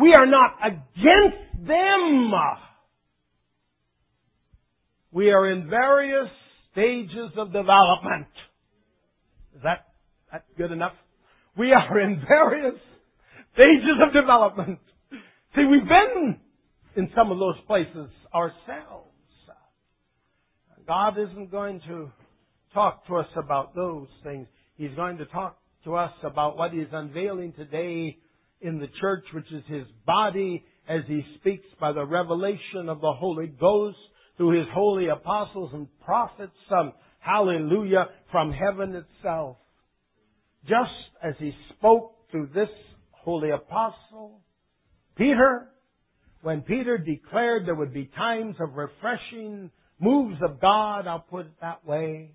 We 0.00 0.14
are 0.14 0.26
not 0.26 0.56
against 0.64 1.66
them. 1.66 2.32
We 5.12 5.30
are 5.30 5.50
in 5.50 5.68
various 5.68 6.30
stages 6.72 7.30
of 7.36 7.52
development. 7.52 8.28
Is 9.54 9.62
that, 9.62 9.88
that 10.32 10.44
good 10.56 10.72
enough? 10.72 10.94
We 11.56 11.72
are 11.72 12.00
in 12.00 12.22
various 12.26 12.80
stages 13.54 13.98
of 14.06 14.14
development. 14.14 14.78
See, 15.54 15.64
we've 15.70 15.86
been 15.86 16.38
in 16.96 17.10
some 17.14 17.30
of 17.30 17.38
those 17.38 17.56
places 17.66 18.08
ourselves. 18.34 19.08
God 20.86 21.16
isn't 21.18 21.50
going 21.50 21.80
to 21.86 22.10
talk 22.74 23.06
to 23.06 23.16
us 23.16 23.28
about 23.36 23.74
those 23.74 24.08
things. 24.24 24.48
He's 24.76 24.94
going 24.96 25.18
to 25.18 25.26
talk 25.26 25.56
to 25.84 25.96
us 25.96 26.12
about 26.22 26.56
what 26.56 26.72
He's 26.72 26.86
unveiling 26.92 27.52
today 27.52 28.18
in 28.60 28.78
the 28.78 28.88
church, 29.00 29.24
which 29.34 29.50
is 29.52 29.62
His 29.66 29.86
body, 30.06 30.64
as 30.88 31.00
He 31.06 31.22
speaks 31.38 31.66
by 31.80 31.92
the 31.92 32.04
revelation 32.04 32.88
of 32.88 33.00
the 33.00 33.12
Holy 33.12 33.46
Ghost 33.48 33.96
through 34.36 34.58
His 34.58 34.68
holy 34.72 35.08
apostles 35.08 35.70
and 35.72 35.88
prophets. 36.04 36.52
Um, 36.70 36.92
hallelujah, 37.20 38.06
from 38.30 38.52
heaven 38.52 38.94
itself. 38.94 39.56
Just 40.64 40.90
as 41.22 41.34
He 41.38 41.52
spoke 41.76 42.14
through 42.30 42.50
this 42.54 42.70
holy 43.10 43.50
apostle, 43.50 44.40
Peter, 45.16 45.68
when 46.42 46.62
Peter 46.62 46.98
declared 46.98 47.66
there 47.66 47.74
would 47.74 47.92
be 47.92 48.10
times 48.16 48.56
of 48.60 48.74
refreshing 48.74 49.70
moves 50.00 50.38
of 50.42 50.60
God, 50.60 51.06
I'll 51.06 51.20
put 51.20 51.46
it 51.46 51.60
that 51.60 51.86
way, 51.86 52.32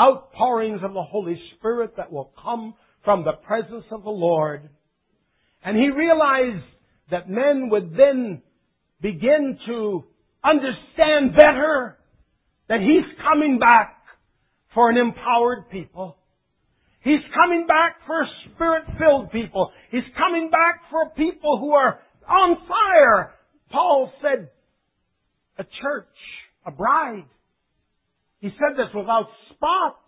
outpourings 0.00 0.80
of 0.82 0.94
the 0.94 1.02
Holy 1.02 1.40
Spirit 1.56 1.96
that 1.96 2.12
will 2.12 2.32
come 2.42 2.74
from 3.04 3.24
the 3.24 3.32
presence 3.32 3.84
of 3.90 4.02
the 4.02 4.10
Lord. 4.10 4.68
And 5.64 5.76
he 5.76 5.90
realized 5.90 6.64
that 7.10 7.28
men 7.28 7.68
would 7.70 7.94
then 7.96 8.42
begin 9.00 9.58
to 9.66 10.04
understand 10.42 11.36
better 11.36 11.98
that 12.68 12.80
he's 12.80 13.18
coming 13.22 13.58
back 13.58 13.96
for 14.74 14.90
an 14.90 14.96
empowered 14.96 15.68
people. 15.70 16.16
He's 17.02 17.20
coming 17.34 17.66
back 17.66 17.96
for 18.06 18.26
spirit-filled 18.54 19.32
people. 19.32 19.72
He's 19.90 20.02
coming 20.16 20.50
back 20.50 20.82
for 20.90 21.10
people 21.16 21.58
who 21.58 21.72
are 21.72 21.98
on 22.28 22.56
fire. 22.68 23.32
Paul 23.70 24.12
said, 24.22 24.50
a 25.58 25.64
church, 25.64 26.06
a 26.66 26.70
bride. 26.70 27.24
He 28.40 28.48
said 28.56 28.76
this 28.76 28.92
without 28.94 29.28
spot, 29.50 30.00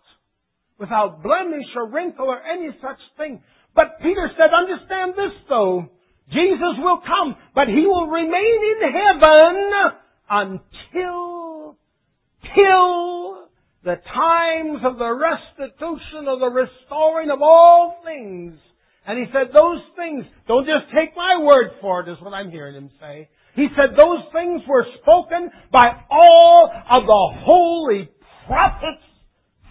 without 0.79 1.23
blemish 1.23 1.67
or 1.75 1.89
wrinkle 1.89 2.25
or 2.25 2.41
any 2.41 2.69
such 2.81 2.99
thing. 3.17 3.41
But 3.75 3.99
Peter 4.01 4.29
said, 4.37 4.49
understand 4.53 5.13
this 5.15 5.33
though. 5.47 5.89
Jesus 6.31 6.75
will 6.79 7.01
come, 7.05 7.35
but 7.53 7.67
he 7.67 7.85
will 7.85 8.07
remain 8.07 8.31
in 8.31 8.91
heaven 8.91 9.71
until, 10.29 11.77
till 12.55 13.49
the 13.83 13.97
times 14.15 14.79
of 14.85 14.97
the 14.97 15.13
restitution 15.13 16.27
of 16.27 16.39
the 16.39 16.49
restoring 16.49 17.29
of 17.29 17.41
all 17.41 18.01
things. 18.05 18.57
And 19.05 19.19
he 19.19 19.25
said, 19.33 19.53
those 19.53 19.81
things, 19.97 20.23
don't 20.47 20.65
just 20.65 20.91
take 20.95 21.15
my 21.15 21.43
word 21.43 21.71
for 21.81 21.99
it, 21.99 22.09
is 22.09 22.17
what 22.21 22.33
I'm 22.33 22.51
hearing 22.51 22.75
him 22.75 22.89
say. 23.01 23.27
He 23.55 23.67
said 23.75 23.95
those 23.95 24.23
things 24.31 24.61
were 24.67 24.85
spoken 25.01 25.51
by 25.71 25.87
all 26.09 26.71
of 26.89 27.03
the 27.03 27.41
holy 27.45 28.09
prophets 28.47 29.03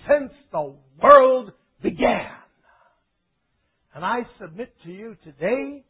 since 0.09 0.33
the 0.51 0.75
world 1.03 1.53
began. 1.83 2.31
And 3.95 4.05
I 4.05 4.27
submit 4.41 4.75
to 4.85 4.91
you 4.91 5.17
today 5.25 5.85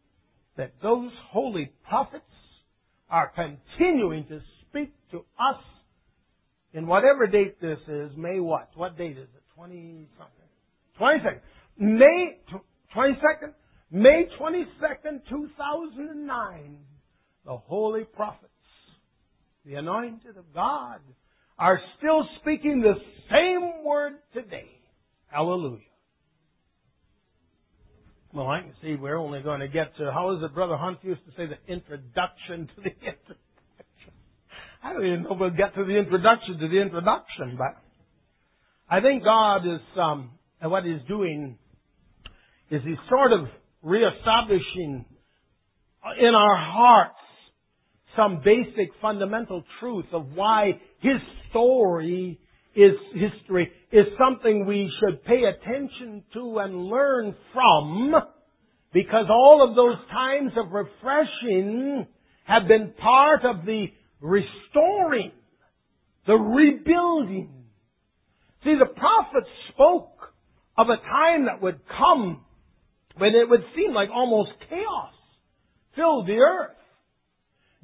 that 0.57 0.73
those 0.83 1.13
holy 1.31 1.73
prophets 1.89 2.25
are 3.09 3.33
continuing 3.35 4.27
to 4.27 4.41
speak 4.69 4.93
to 5.13 5.19
us 5.19 5.63
in 6.73 6.87
whatever 6.87 7.27
date 7.27 7.61
this 7.61 7.79
is. 7.87 8.11
May 8.17 8.41
what? 8.41 8.71
What 8.75 8.97
date 8.99 9.19
is 9.19 9.29
it? 9.35 9.43
20 9.55 10.09
something. 10.19 10.43
22nd. 11.01 11.41
May 11.79 12.39
22nd? 12.95 13.53
May 13.91 14.27
22nd, 14.41 15.21
2009 15.29 16.79
the 17.45 17.57
holy 17.57 18.05
prophets, 18.05 18.49
the 19.65 19.75
anointed 19.75 20.37
of 20.37 20.55
God, 20.55 21.01
are 21.59 21.81
still 21.99 22.29
speaking 22.41 22.81
the 22.81 22.95
same 23.31 23.85
word 23.85 24.15
today. 24.35 24.67
Hallelujah. 25.29 25.79
Well, 28.33 28.47
I 28.47 28.61
can 28.61 28.73
see 28.83 28.95
we're 28.95 29.19
only 29.19 29.43
going 29.43 29.61
to 29.61 29.69
get 29.69 29.97
to, 29.99 30.11
how 30.11 30.35
is 30.37 30.43
it 30.43 30.55
Brother 30.55 30.77
Hunt 30.77 30.99
used 31.03 31.21
to 31.27 31.33
say, 31.37 31.47
the 31.47 31.73
introduction 31.73 32.69
to 32.75 32.83
the 32.83 32.91
introduction. 32.91 33.37
I 34.83 34.93
don't 34.93 35.07
even 35.07 35.23
know 35.25 35.35
if 35.35 35.39
we'll 35.39 35.51
get 35.51 35.75
to 35.75 35.85
the 35.85 35.97
introduction 35.97 36.59
to 36.59 36.69
the 36.69 36.81
introduction, 36.81 37.57
but 37.59 37.77
I 38.91 39.01
think 39.01 39.23
God 39.23 39.67
is, 39.67 39.81
um, 39.97 40.31
what 40.63 40.85
He's 40.85 41.03
doing 41.07 41.59
is 42.71 42.83
He's 42.85 42.97
sort 43.09 43.33
of 43.33 43.47
reestablishing 43.83 45.05
in 46.19 46.35
our 46.35 46.57
hearts 46.57 47.15
some 48.17 48.43
basic 48.45 48.91
fundamental 49.01 49.65
truth 49.81 50.07
of 50.13 50.33
why 50.35 50.81
his 51.03 51.21
story 51.51 52.41
is 52.75 52.93
history 53.13 53.71
is 53.91 54.07
something 54.19 54.65
we 54.65 54.91
should 54.99 55.23
pay 55.25 55.43
attention 55.45 56.23
to 56.33 56.59
and 56.59 56.87
learn 56.87 57.35
from 57.53 58.15
because 58.93 59.27
all 59.29 59.67
of 59.69 59.77
those 59.77 59.97
times 60.11 60.53
of 60.57 60.73
refreshing 60.73 62.07
have 62.45 62.69
been 62.69 62.95
part 62.99 63.45
of 63.45 63.67
the 63.67 63.87
restoring, 64.21 65.33
the 66.27 66.35
rebuilding. 66.35 67.51
See, 68.65 68.77
the 68.79 68.87
prophets 68.87 69.51
spoke 69.75 70.33
of 70.79 70.89
a 70.89 70.97
time 70.97 71.47
that 71.47 71.61
would 71.61 71.81
come 71.89 72.45
when 73.19 73.35
it 73.35 73.49
would 73.49 73.65
seem 73.77 73.93
like 73.93 74.09
almost 74.11 74.53
chaos 74.71 75.13
filled 75.97 76.27
the 76.27 76.39
earth. 76.39 76.77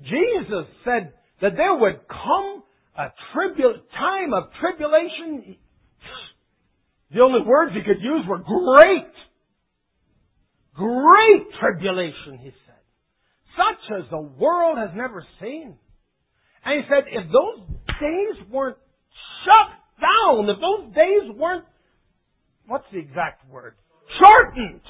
Jesus 0.03 0.67
said 0.85 1.13
that 1.43 1.57
there 1.57 1.75
would 1.75 2.01
come 2.09 2.63
a 2.99 3.13
tribu- 3.33 3.81
time 3.97 4.35
of 4.35 4.51
tribulation. 4.61 5.57
The 7.15 7.21
only 7.21 7.41
words 7.47 7.73
he 7.73 7.83
could 7.83 8.03
use 8.03 8.27
were 8.27 8.39
great. 8.39 9.07
Great 10.75 11.47
tribulation, 11.61 12.39
he 12.39 12.53
said. 12.67 12.75
Such 13.57 13.99
as 13.99 14.11
the 14.11 14.21
world 14.21 14.79
has 14.79 14.91
never 14.95 15.25
seen. 15.41 15.77
And 16.65 16.83
he 16.83 16.89
said, 16.89 17.05
if 17.11 17.25
those 17.33 17.67
days 18.01 18.51
weren't 18.51 18.77
shut 19.45 19.71
down, 20.01 20.49
if 20.51 20.59
those 20.61 20.95
days 20.95 21.37
weren't, 21.37 21.65
what's 22.67 22.85
the 22.93 22.99
exact 22.99 23.49
word? 23.49 23.75
Shortened. 24.21 24.83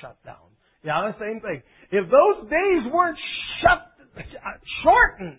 Shut 0.00 0.16
down. 0.24 0.36
Yeah, 0.84 1.12
the 1.12 1.24
same 1.24 1.40
thing. 1.40 1.62
If 1.92 2.10
those 2.10 2.50
days 2.50 2.92
weren't 2.92 3.18
shut 3.62 3.92
uh, 4.16 4.22
shortened. 4.82 5.38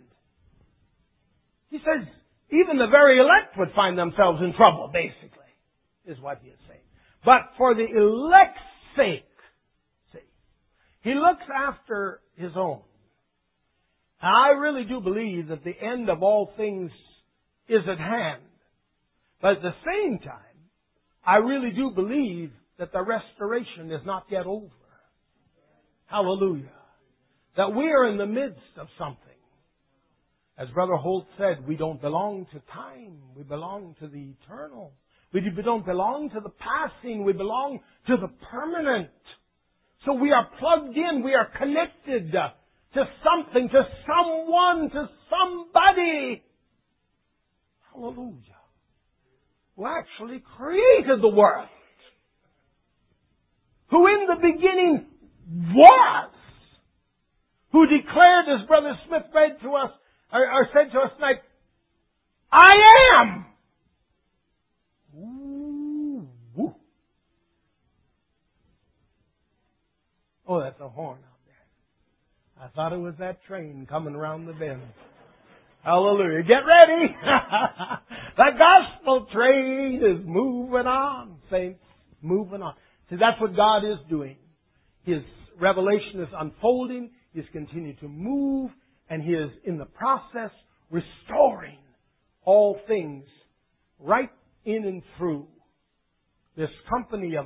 He 1.74 1.80
says, 1.80 2.08
even 2.52 2.78
the 2.78 2.86
very 2.86 3.18
elect 3.20 3.58
would 3.58 3.74
find 3.76 3.98
themselves 3.98 4.40
in 4.44 4.54
trouble, 4.54 4.92
basically, 4.94 5.50
is 6.06 6.20
what 6.20 6.38
he 6.44 6.50
is 6.50 6.60
saying. 6.68 6.86
But 7.26 7.58
for 7.58 7.74
the 7.74 7.88
elect's 7.88 8.62
sake, 8.96 9.26
see, 10.14 10.20
he 11.02 11.16
looks 11.16 11.42
after 11.52 12.22
his 12.36 12.52
own. 12.56 12.82
And 14.22 14.32
I 14.32 14.50
really 14.50 14.84
do 14.84 15.02
believe 15.02 15.48
that 15.48 15.64
the 15.64 15.74
end 15.82 16.12
of 16.12 16.22
all 16.22 16.52
things 16.56 16.92
is 17.68 17.82
at 17.90 17.98
hand. 17.98 18.44
But 19.42 19.54
at 19.54 19.62
the 19.64 19.74
same 19.84 20.20
time, 20.20 20.38
I 21.26 21.38
really 21.38 21.72
do 21.72 21.90
believe 21.90 22.52
that 22.78 22.92
the 22.94 23.02
restoration 23.02 23.92
is 23.92 24.06
not 24.06 24.26
yet 24.30 24.46
over. 24.46 24.70
Hallelujah 26.06 26.70
that 27.56 27.74
we 27.74 27.86
are 27.92 28.08
in 28.08 28.18
the 28.18 28.26
midst 28.26 28.78
of 28.78 28.88
something. 28.98 29.33
As 30.58 30.70
Brother 30.70 30.96
Holt 30.96 31.26
said, 31.38 31.68
we 31.68 31.76
don't 31.76 32.00
belong 32.02 32.46
to 32.54 32.62
time. 32.72 33.18
We 33.36 33.44
belong 33.44 33.96
to 34.00 34.08
the 34.08 34.34
eternal. 34.42 34.94
We 35.34 35.42
don't 35.64 35.86
belong 35.86 36.30
to 36.30 36.40
the 36.40 36.52
passing. 36.52 37.24
We 37.24 37.34
belong 37.34 37.80
to 38.08 38.18
the 38.18 38.28
permanent. 38.52 39.10
So 40.06 40.14
we 40.14 40.32
are 40.32 40.48
plugged 40.60 40.96
in. 40.96 41.24
We 41.24 41.34
are 41.34 41.50
connected 41.58 42.32
to 42.32 43.04
something, 43.24 43.70
to 43.70 43.84
someone, 44.06 44.92
to 44.92 45.10
somebody. 45.30 46.44
Hallelujah. 47.92 48.38
Who 49.76 49.88
actually 49.88 50.44
created 50.56 51.20
the 51.22 51.30
world. 51.30 51.70
Who 53.90 54.06
in 54.08 54.28
the 54.28 54.36
beginning 54.36 55.06
was 55.74 56.30
who 57.72 57.88
declared, 57.88 58.46
as 58.50 58.68
Brother 58.68 58.94
Smith 59.08 59.24
read 59.34 59.60
to 59.64 59.74
us, 59.74 59.92
or, 60.34 60.52
or 60.52 60.68
said 60.74 60.92
to 60.92 61.00
us 61.00 61.12
tonight, 61.16 61.42
I 62.52 62.74
am. 63.16 63.46
Ooh. 65.18 66.74
Oh, 70.46 70.60
that's 70.60 70.80
a 70.82 70.90
horn 70.90 71.20
out 71.20 71.40
there. 71.46 72.66
I 72.66 72.70
thought 72.70 72.94
it 72.94 73.00
was 73.00 73.14
that 73.20 73.44
train 73.46 73.88
coming 73.90 74.14
around 74.14 74.46
the 74.46 74.54
bend. 74.54 74.82
Hallelujah. 75.84 76.44
Get 76.44 76.64
ready. 76.66 77.16
the 78.38 78.50
gospel 78.60 79.28
train 79.34 80.02
is 80.04 80.26
moving 80.26 80.88
on, 80.88 81.38
saints. 81.50 81.80
Moving 82.22 82.62
on. 82.62 82.74
See, 83.10 83.18
that's 83.18 83.40
what 83.40 83.56
God 83.56 83.80
is 83.86 83.98
doing. 84.10 84.38
His 85.04 85.22
revelation 85.60 86.22
is 86.22 86.30
unfolding. 86.38 87.12
He's 87.34 87.44
continuing 87.52 87.98
to 87.98 88.08
move, 88.08 88.72
and 89.14 89.22
He 89.22 89.34
is 89.34 89.52
in 89.64 89.78
the 89.78 89.86
process 89.86 90.50
restoring 90.90 91.78
all 92.46 92.80
things 92.88 93.26
right 94.00 94.32
in 94.66 94.86
and 94.86 95.04
through 95.18 95.46
this 96.58 96.72
company 96.90 97.36
of, 97.38 97.46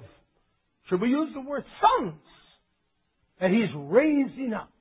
should 0.87 1.01
we 1.01 1.09
use 1.09 1.29
the 1.33 1.41
word 1.41 1.65
sons, 1.81 2.21
that 3.41 3.49
He's 3.51 3.67
raising 3.75 4.53
up 4.53 4.71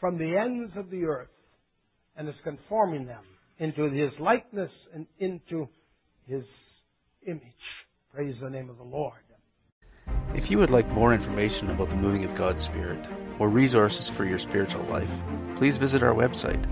from 0.00 0.18
the 0.18 0.36
ends 0.36 0.72
of 0.76 0.90
the 0.90 1.04
earth 1.04 1.28
and 2.16 2.28
is 2.28 2.34
conforming 2.42 3.06
them 3.06 3.22
into 3.60 3.84
His 3.92 4.10
likeness 4.18 4.72
and 4.92 5.06
into 5.20 5.68
His 6.26 6.42
image. 7.28 7.42
Praise 8.12 8.34
the 8.42 8.50
name 8.50 8.70
of 8.70 8.76
the 8.76 8.82
Lord. 8.82 9.20
If 10.34 10.50
you 10.50 10.58
would 10.58 10.70
like 10.70 10.88
more 10.88 11.12
information 11.12 11.70
about 11.70 11.90
the 11.90 11.96
moving 11.96 12.24
of 12.24 12.34
God's 12.34 12.62
Spirit 12.62 13.06
or 13.38 13.48
resources 13.48 14.08
for 14.08 14.24
your 14.24 14.38
spiritual 14.38 14.84
life, 14.84 15.10
please 15.56 15.76
visit 15.76 16.02
our 16.02 16.14
website 16.14 16.64